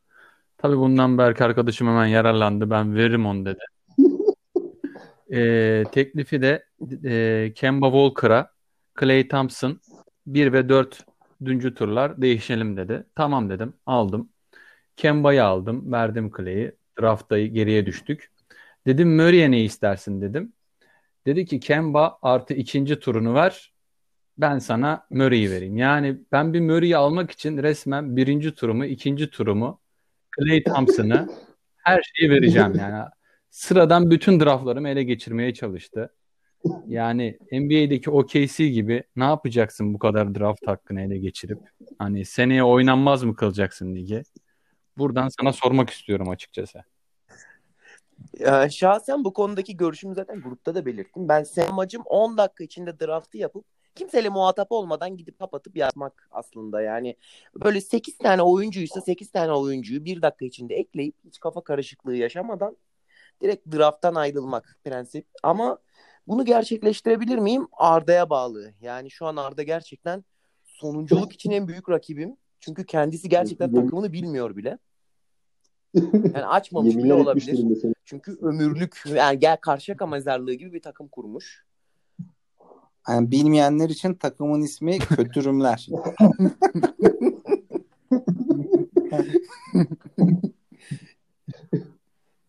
Tabii 0.57 0.77
bundan 0.77 1.17
Berk 1.17 1.41
arkadaşım 1.41 1.87
hemen 1.87 2.05
yararlandı. 2.05 2.69
Ben 2.69 2.95
veririm 2.95 3.25
onu 3.25 3.45
dedi. 3.45 3.63
ee, 5.33 5.83
teklifi 5.91 6.41
de 6.41 6.65
e, 7.05 7.53
Kemba 7.55 7.85
Walker'a 7.85 8.49
Clay 8.99 9.27
Thompson 9.27 9.79
1 10.27 10.53
ve 10.53 10.69
4 10.69 11.05
düncü 11.45 11.73
turlar 11.73 12.21
değişelim 12.21 12.77
dedi. 12.77 13.03
Tamam 13.15 13.49
dedim. 13.49 13.73
Aldım. 13.85 14.29
Kemba'yı 14.95 15.43
aldım. 15.43 15.91
Verdim 15.91 16.31
Clay'i. 16.37 16.75
Draft'ta 17.01 17.39
geriye 17.39 17.85
düştük. 17.85 18.31
Dedim 18.87 19.15
Murray'e 19.15 19.51
ne 19.51 19.63
istersin 19.63 20.21
dedim. 20.21 20.53
Dedi 21.25 21.45
ki 21.45 21.59
Kemba 21.59 22.19
artı 22.21 22.53
ikinci 22.53 22.99
turunu 22.99 23.33
ver. 23.33 23.73
Ben 24.37 24.59
sana 24.59 25.05
Murray'i 25.09 25.51
vereyim. 25.51 25.77
Yani 25.77 26.17
ben 26.31 26.53
bir 26.53 26.59
Murray'i 26.59 26.97
almak 26.97 27.31
için 27.31 27.57
resmen 27.57 28.15
birinci 28.17 28.55
turumu, 28.55 28.85
ikinci 28.85 29.29
turumu, 29.29 29.79
Clay 30.39 30.63
Thompson'ı 30.63 31.29
her 31.77 32.01
şeyi 32.13 32.29
vereceğim 32.31 32.73
yani. 32.79 33.09
Sıradan 33.49 34.11
bütün 34.11 34.39
draftlarımı 34.39 34.89
ele 34.89 35.03
geçirmeye 35.03 35.53
çalıştı. 35.53 36.13
Yani 36.87 37.37
NBA'deki 37.51 38.09
OKC 38.09 38.67
gibi 38.67 39.03
ne 39.15 39.23
yapacaksın 39.23 39.93
bu 39.93 39.99
kadar 39.99 40.35
draft 40.35 40.67
hakkını 40.67 41.01
ele 41.01 41.17
geçirip? 41.17 41.59
Hani 41.99 42.25
seneye 42.25 42.63
oynanmaz 42.63 43.23
mı 43.23 43.35
kılacaksın 43.35 43.95
ligi? 43.95 44.23
Buradan 44.97 45.29
sana 45.39 45.53
sormak 45.53 45.89
istiyorum 45.89 46.29
açıkçası. 46.29 46.83
Ya, 48.39 48.69
şahsen 48.69 49.23
bu 49.23 49.33
konudaki 49.33 49.77
görüşümü 49.77 50.15
zaten 50.15 50.41
grupta 50.41 50.75
da 50.75 50.85
belirttim. 50.85 51.29
Ben 51.29 51.43
senin 51.43 51.67
amacım 51.67 52.03
10 52.05 52.37
dakika 52.37 52.63
içinde 52.63 52.99
draftı 52.99 53.37
yapıp 53.37 53.65
kimseyle 53.95 54.29
muhatap 54.29 54.71
olmadan 54.71 55.17
gidip 55.17 55.39
kapatıp 55.39 55.77
yazmak 55.77 56.27
aslında. 56.31 56.81
Yani 56.81 57.15
böyle 57.63 57.81
8 57.81 58.17
tane 58.17 58.41
oyuncuysa 58.41 59.01
8 59.01 59.31
tane 59.31 59.51
oyuncuyu 59.51 60.05
1 60.05 60.21
dakika 60.21 60.45
içinde 60.45 60.75
ekleyip 60.75 61.15
hiç 61.25 61.39
kafa 61.39 61.63
karışıklığı 61.63 62.15
yaşamadan 62.15 62.77
direkt 63.41 63.75
drafttan 63.75 64.15
ayrılmak 64.15 64.77
prensip. 64.83 65.27
Ama 65.43 65.77
bunu 66.27 66.45
gerçekleştirebilir 66.45 67.37
miyim? 67.37 67.67
Arda'ya 67.71 68.29
bağlı. 68.29 68.73
Yani 68.81 69.11
şu 69.11 69.25
an 69.25 69.35
Arda 69.35 69.63
gerçekten 69.63 70.23
sonunculuk 70.63 71.33
için 71.33 71.51
en 71.51 71.67
büyük 71.67 71.89
rakibim. 71.89 72.37
Çünkü 72.59 72.85
kendisi 72.85 73.29
gerçekten 73.29 73.73
takımını 73.73 74.13
bilmiyor 74.13 74.55
bile. 74.55 74.77
Yani 76.13 76.45
açmamış 76.45 76.97
bile 76.97 77.13
olabilir. 77.13 77.59
Çünkü 78.05 78.37
ömürlük 78.41 79.03
yani 79.15 79.39
gel 79.39 79.57
Karşıyaka 79.57 80.07
mezarlığı 80.07 80.53
gibi 80.53 80.73
bir 80.73 80.81
takım 80.81 81.07
kurmuş. 81.07 81.65
Yani 83.09 83.31
bilmeyenler 83.31 83.89
için 83.89 84.13
takımın 84.13 84.61
ismi 84.61 84.99
Kötürümler. 84.99 85.87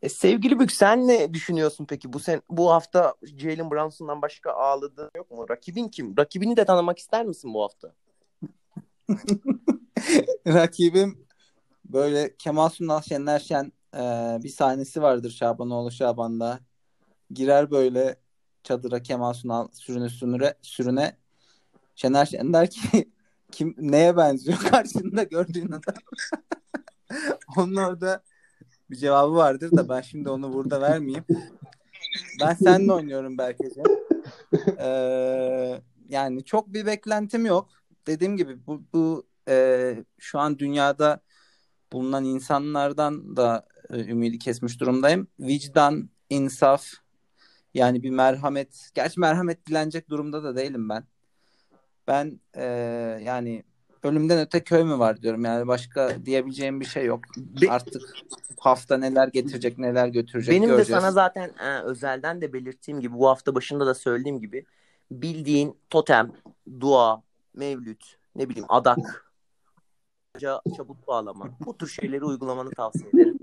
E, 0.04 0.08
sevgili 0.08 0.60
Bük 0.60 0.72
sen 0.72 1.08
ne 1.08 1.34
düşünüyorsun 1.34 1.86
peki? 1.88 2.12
Bu 2.12 2.20
sen 2.20 2.42
bu 2.50 2.70
hafta 2.70 3.14
Jalen 3.22 3.70
Brunson'dan 3.70 4.22
başka 4.22 4.52
ağladığın 4.52 5.10
yok 5.16 5.30
mu? 5.30 5.48
Rakibin 5.48 5.88
kim? 5.88 6.16
Rakibini 6.16 6.56
de 6.56 6.64
tanımak 6.64 6.98
ister 6.98 7.24
misin 7.24 7.54
bu 7.54 7.62
hafta? 7.62 7.94
Rakibim 10.46 11.26
böyle 11.84 12.36
Kemal 12.36 12.68
Sunal 12.68 13.02
Şener 13.02 13.38
Şen 13.38 13.72
e, 13.94 13.98
bir 14.42 14.48
sahnesi 14.48 15.02
vardır 15.02 15.30
Şabanoğlu 15.30 15.90
Şaban'da. 15.90 16.60
Girer 17.30 17.70
böyle 17.70 18.16
çadıra 18.62 19.02
Kemal 19.02 19.32
Sunal 19.32 19.68
sürüne 19.72 20.08
sürüne 20.08 20.54
sürüne 20.62 21.16
Şener 21.94 22.26
Şen 22.26 22.52
der 22.52 22.70
ki 22.70 23.10
kim 23.52 23.74
neye 23.78 24.16
benziyor 24.16 24.58
karşında 24.58 25.22
gördüğün 25.22 25.72
adam. 25.72 25.94
Onun 27.56 27.76
orada 27.76 28.22
bir 28.90 28.96
cevabı 28.96 29.34
vardır 29.34 29.70
da 29.76 29.88
ben 29.88 30.00
şimdi 30.00 30.30
onu 30.30 30.52
burada 30.52 30.80
vermeyeyim. 30.80 31.24
Ben 32.40 32.54
seninle 32.54 32.92
oynuyorum 32.92 33.38
Berkeciğim. 33.38 33.88
Ee, 34.78 35.80
yani 36.08 36.44
çok 36.44 36.72
bir 36.72 36.86
beklentim 36.86 37.46
yok. 37.46 37.68
dediğim 38.06 38.36
gibi 38.36 38.66
bu, 38.66 38.82
bu 38.92 39.26
e, 39.48 39.96
şu 40.18 40.38
an 40.38 40.58
dünyada 40.58 41.20
bulunan 41.92 42.24
insanlardan 42.24 43.36
da 43.36 43.66
e, 43.90 44.04
ümidi 44.04 44.38
kesmiş 44.38 44.80
durumdayım. 44.80 45.28
Vicdan, 45.40 46.10
insaf, 46.30 46.86
yani 47.74 48.02
bir 48.02 48.10
merhamet. 48.10 48.90
Gerçi 48.94 49.20
merhamet 49.20 49.66
dilenecek 49.66 50.08
durumda 50.10 50.44
da 50.44 50.56
değilim 50.56 50.88
ben. 50.88 51.04
Ben 52.08 52.40
e, 52.54 52.64
yani 53.22 53.64
ölümden 54.04 54.38
öte 54.38 54.64
köy 54.64 54.84
mü 54.84 54.98
var 54.98 55.22
diyorum. 55.22 55.44
Yani 55.44 55.66
başka 55.66 56.26
diyebileceğim 56.26 56.80
bir 56.80 56.84
şey 56.84 57.04
yok. 57.04 57.20
Be- 57.36 57.70
Artık 57.70 58.02
hafta 58.60 58.96
neler 58.96 59.28
getirecek 59.28 59.78
neler 59.78 60.08
götürecek 60.08 60.54
Benim 60.54 60.68
göreceğiz. 60.68 60.88
de 60.88 60.92
sana 61.00 61.10
zaten 61.12 61.50
e, 61.64 61.80
özelden 61.82 62.40
de 62.40 62.52
belirttiğim 62.52 63.00
gibi 63.00 63.14
bu 63.14 63.28
hafta 63.28 63.54
başında 63.54 63.86
da 63.86 63.94
söylediğim 63.94 64.40
gibi 64.40 64.64
bildiğin 65.10 65.76
totem, 65.90 66.32
dua, 66.80 67.22
mevlüt, 67.54 68.16
ne 68.36 68.48
bileyim 68.48 68.66
adak, 68.68 69.32
çabuk 70.76 71.06
bağlama 71.08 71.48
bu 71.66 71.78
tür 71.78 71.88
şeyleri 71.88 72.24
uygulamanı 72.24 72.70
tavsiye 72.70 73.10
ederim. 73.10 73.38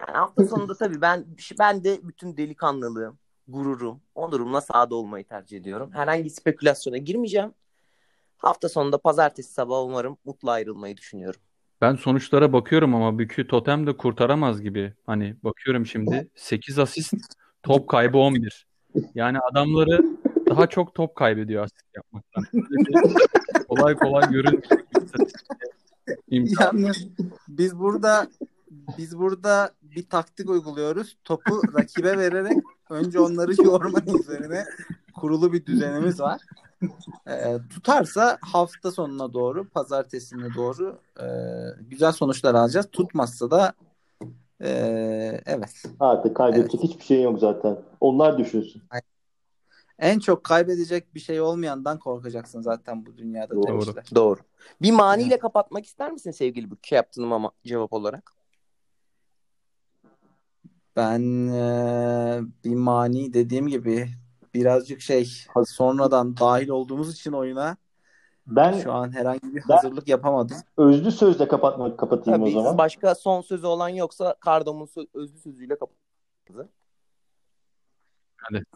Yani 0.00 0.16
hafta 0.16 0.46
sonunda 0.46 0.74
tabii 0.74 1.00
ben 1.00 1.26
ben 1.58 1.84
de 1.84 2.00
bütün 2.08 2.36
delikanlılığım, 2.36 3.18
gururum, 3.48 4.00
onurumla 4.14 4.60
sahada 4.60 4.94
olmayı 4.94 5.24
tercih 5.24 5.58
ediyorum. 5.58 5.90
Herhangi 5.92 6.30
spekülasyona 6.30 6.96
girmeyeceğim. 6.96 7.54
Hafta 8.38 8.68
sonunda 8.68 8.98
pazartesi 8.98 9.52
sabahı 9.52 9.82
umarım 9.82 10.16
mutlu 10.24 10.50
ayrılmayı 10.50 10.96
düşünüyorum. 10.96 11.40
Ben 11.80 11.94
sonuçlara 11.94 12.52
bakıyorum 12.52 12.94
ama 12.94 13.18
Bükü 13.18 13.46
Totem 13.46 13.86
de 13.86 13.96
kurtaramaz 13.96 14.62
gibi. 14.62 14.94
Hani 15.06 15.36
bakıyorum 15.44 15.86
şimdi 15.86 16.28
8 16.34 16.78
asist, 16.78 17.14
top 17.62 17.88
kaybı 17.88 18.18
11. 18.18 18.66
Yani 19.14 19.38
adamları 19.50 20.04
daha 20.50 20.66
çok 20.66 20.94
top 20.94 21.16
kaybediyor 21.16 21.64
asist 21.64 21.86
yapmaktan. 21.96 22.44
Kolay 23.68 23.94
kolay. 23.94 24.24
İmkan. 26.28 26.64
Yalnız 26.64 27.08
biz 27.48 27.78
burada 27.78 28.28
biz 28.98 29.18
burada 29.18 29.70
bir 29.82 30.08
taktik 30.08 30.50
uyguluyoruz. 30.50 31.16
Topu 31.24 31.62
rakibe 31.78 32.18
vererek 32.18 32.58
önce 32.90 33.20
onları 33.20 33.52
yorma 33.64 33.98
üzerine 34.20 34.64
kurulu 35.14 35.52
bir 35.52 35.66
düzenimiz 35.66 36.20
var. 36.20 36.40
Ee, 37.28 37.56
tutarsa 37.70 38.38
hafta 38.40 38.90
sonuna 38.92 39.32
doğru, 39.32 39.68
pazartesine 39.68 40.54
doğru 40.54 41.00
e, 41.20 41.26
güzel 41.80 42.12
sonuçlar 42.12 42.54
alacağız. 42.54 42.88
Tutmazsa 42.92 43.50
da 43.50 43.72
e, 44.60 44.70
evet. 45.46 45.82
Artık 46.00 46.36
kaybedecek 46.36 46.82
hiçbir 46.82 47.04
şey 47.04 47.22
yok 47.22 47.38
zaten. 47.38 47.78
Onlar 48.00 48.38
düşünsün. 48.38 48.82
En 49.98 50.18
çok 50.18 50.44
kaybedecek 50.44 51.14
bir 51.14 51.20
şey 51.20 51.40
olmayandan 51.40 51.98
korkacaksın 51.98 52.62
zaten 52.62 53.06
bu 53.06 53.16
dünyada 53.16 53.54
Doğru. 53.54 53.66
demişler. 53.66 54.04
Doğru. 54.14 54.40
Bir 54.82 54.92
maniyle 54.92 55.38
kapatmak 55.38 55.86
ister 55.86 56.12
misin 56.12 56.30
sevgili 56.30 56.70
bu 56.70 56.76
yaptığım 56.90 57.32
ama 57.32 57.52
cevap 57.66 57.92
olarak? 57.92 58.32
Ben 60.96 61.48
e, 61.48 62.40
bir 62.64 62.74
mani 62.74 63.34
dediğim 63.34 63.68
gibi 63.68 64.08
birazcık 64.60 65.00
şey 65.00 65.28
sonradan 65.66 66.36
dahil 66.36 66.68
olduğumuz 66.68 67.14
için 67.14 67.32
oyuna 67.32 67.76
Ben 68.46 68.72
şu 68.80 68.92
an 68.92 69.12
herhangi 69.12 69.54
bir 69.54 69.60
hazırlık 69.60 70.08
yapamadım. 70.08 70.56
özlü 70.76 71.12
sözle 71.12 71.48
kapatmak 71.48 71.98
kapatayım 71.98 72.40
Tabii 72.40 72.48
o 72.50 72.52
zaman. 72.62 72.78
başka 72.78 73.14
son 73.14 73.40
sözü 73.40 73.66
olan 73.66 73.88
yoksa 73.88 74.34
Kardom'un 74.40 74.86
sö- 74.86 75.08
özlü 75.14 75.38
sözüyle 75.38 75.78
kapat. 75.78 75.96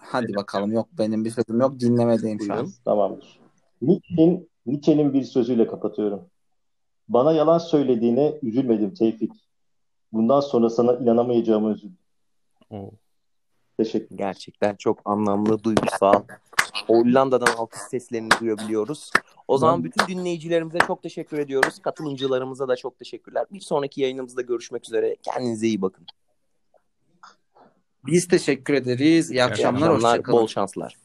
Hadi 0.01 0.35
bakalım 0.35 0.73
yok 0.73 0.89
benim 0.99 1.25
bir 1.25 1.31
sözüm 1.31 1.61
yok 1.61 1.81
dinlemediğim 1.81 2.41
şu 2.41 2.55
an. 2.55 2.69
Tamamdır. 2.85 3.41
Nietzsche'nin, 3.83 4.51
Nietzsche'nin 4.67 5.13
bir 5.15 5.23
sözüyle 5.25 5.67
kapatıyorum. 5.67 6.27
Bana 7.09 7.33
yalan 7.33 7.59
söylediğine 7.59 8.39
üzülmedim 8.43 8.95
Tevfik. 8.95 9.33
Bundan 10.13 10.41
sonra 10.41 10.71
sana 10.71 10.93
inanamayacağımı 10.95 11.73
üzüldüm. 11.73 11.99
Oo. 12.71 12.91
Teşekkür 13.85 14.17
Gerçekten 14.17 14.77
çok 14.77 14.99
anlamlı, 15.05 15.63
duygusal. 15.65 16.23
Hollanda'dan 16.87 17.53
alkış 17.57 17.81
seslerini 17.81 18.29
duyabiliyoruz. 18.41 19.11
O 19.49 19.59
zaman 19.59 19.85
bütün 19.85 20.07
dinleyicilerimize 20.07 20.79
çok 20.87 21.03
teşekkür 21.03 21.39
ediyoruz. 21.39 21.79
Katılımcılarımıza 21.83 22.69
da 22.69 22.77
çok 22.77 22.99
teşekkürler. 22.99 23.47
Bir 23.53 23.61
sonraki 23.61 24.01
yayınımızda 24.01 24.43
görüşmek 24.43 24.85
üzere. 24.85 25.17
Kendinize 25.23 25.67
iyi 25.67 25.83
bakın. 25.83 26.07
Biz 28.07 28.29
teşekkür 28.29 28.75
ederiz. 28.75 29.31
İyi 29.31 29.35
İyi 29.35 29.45
akşamlar. 29.45 29.81
akşamlar, 29.81 30.11
Hoşçakalın. 30.13 30.39
bol 30.39 30.47
şanslar. 30.47 30.97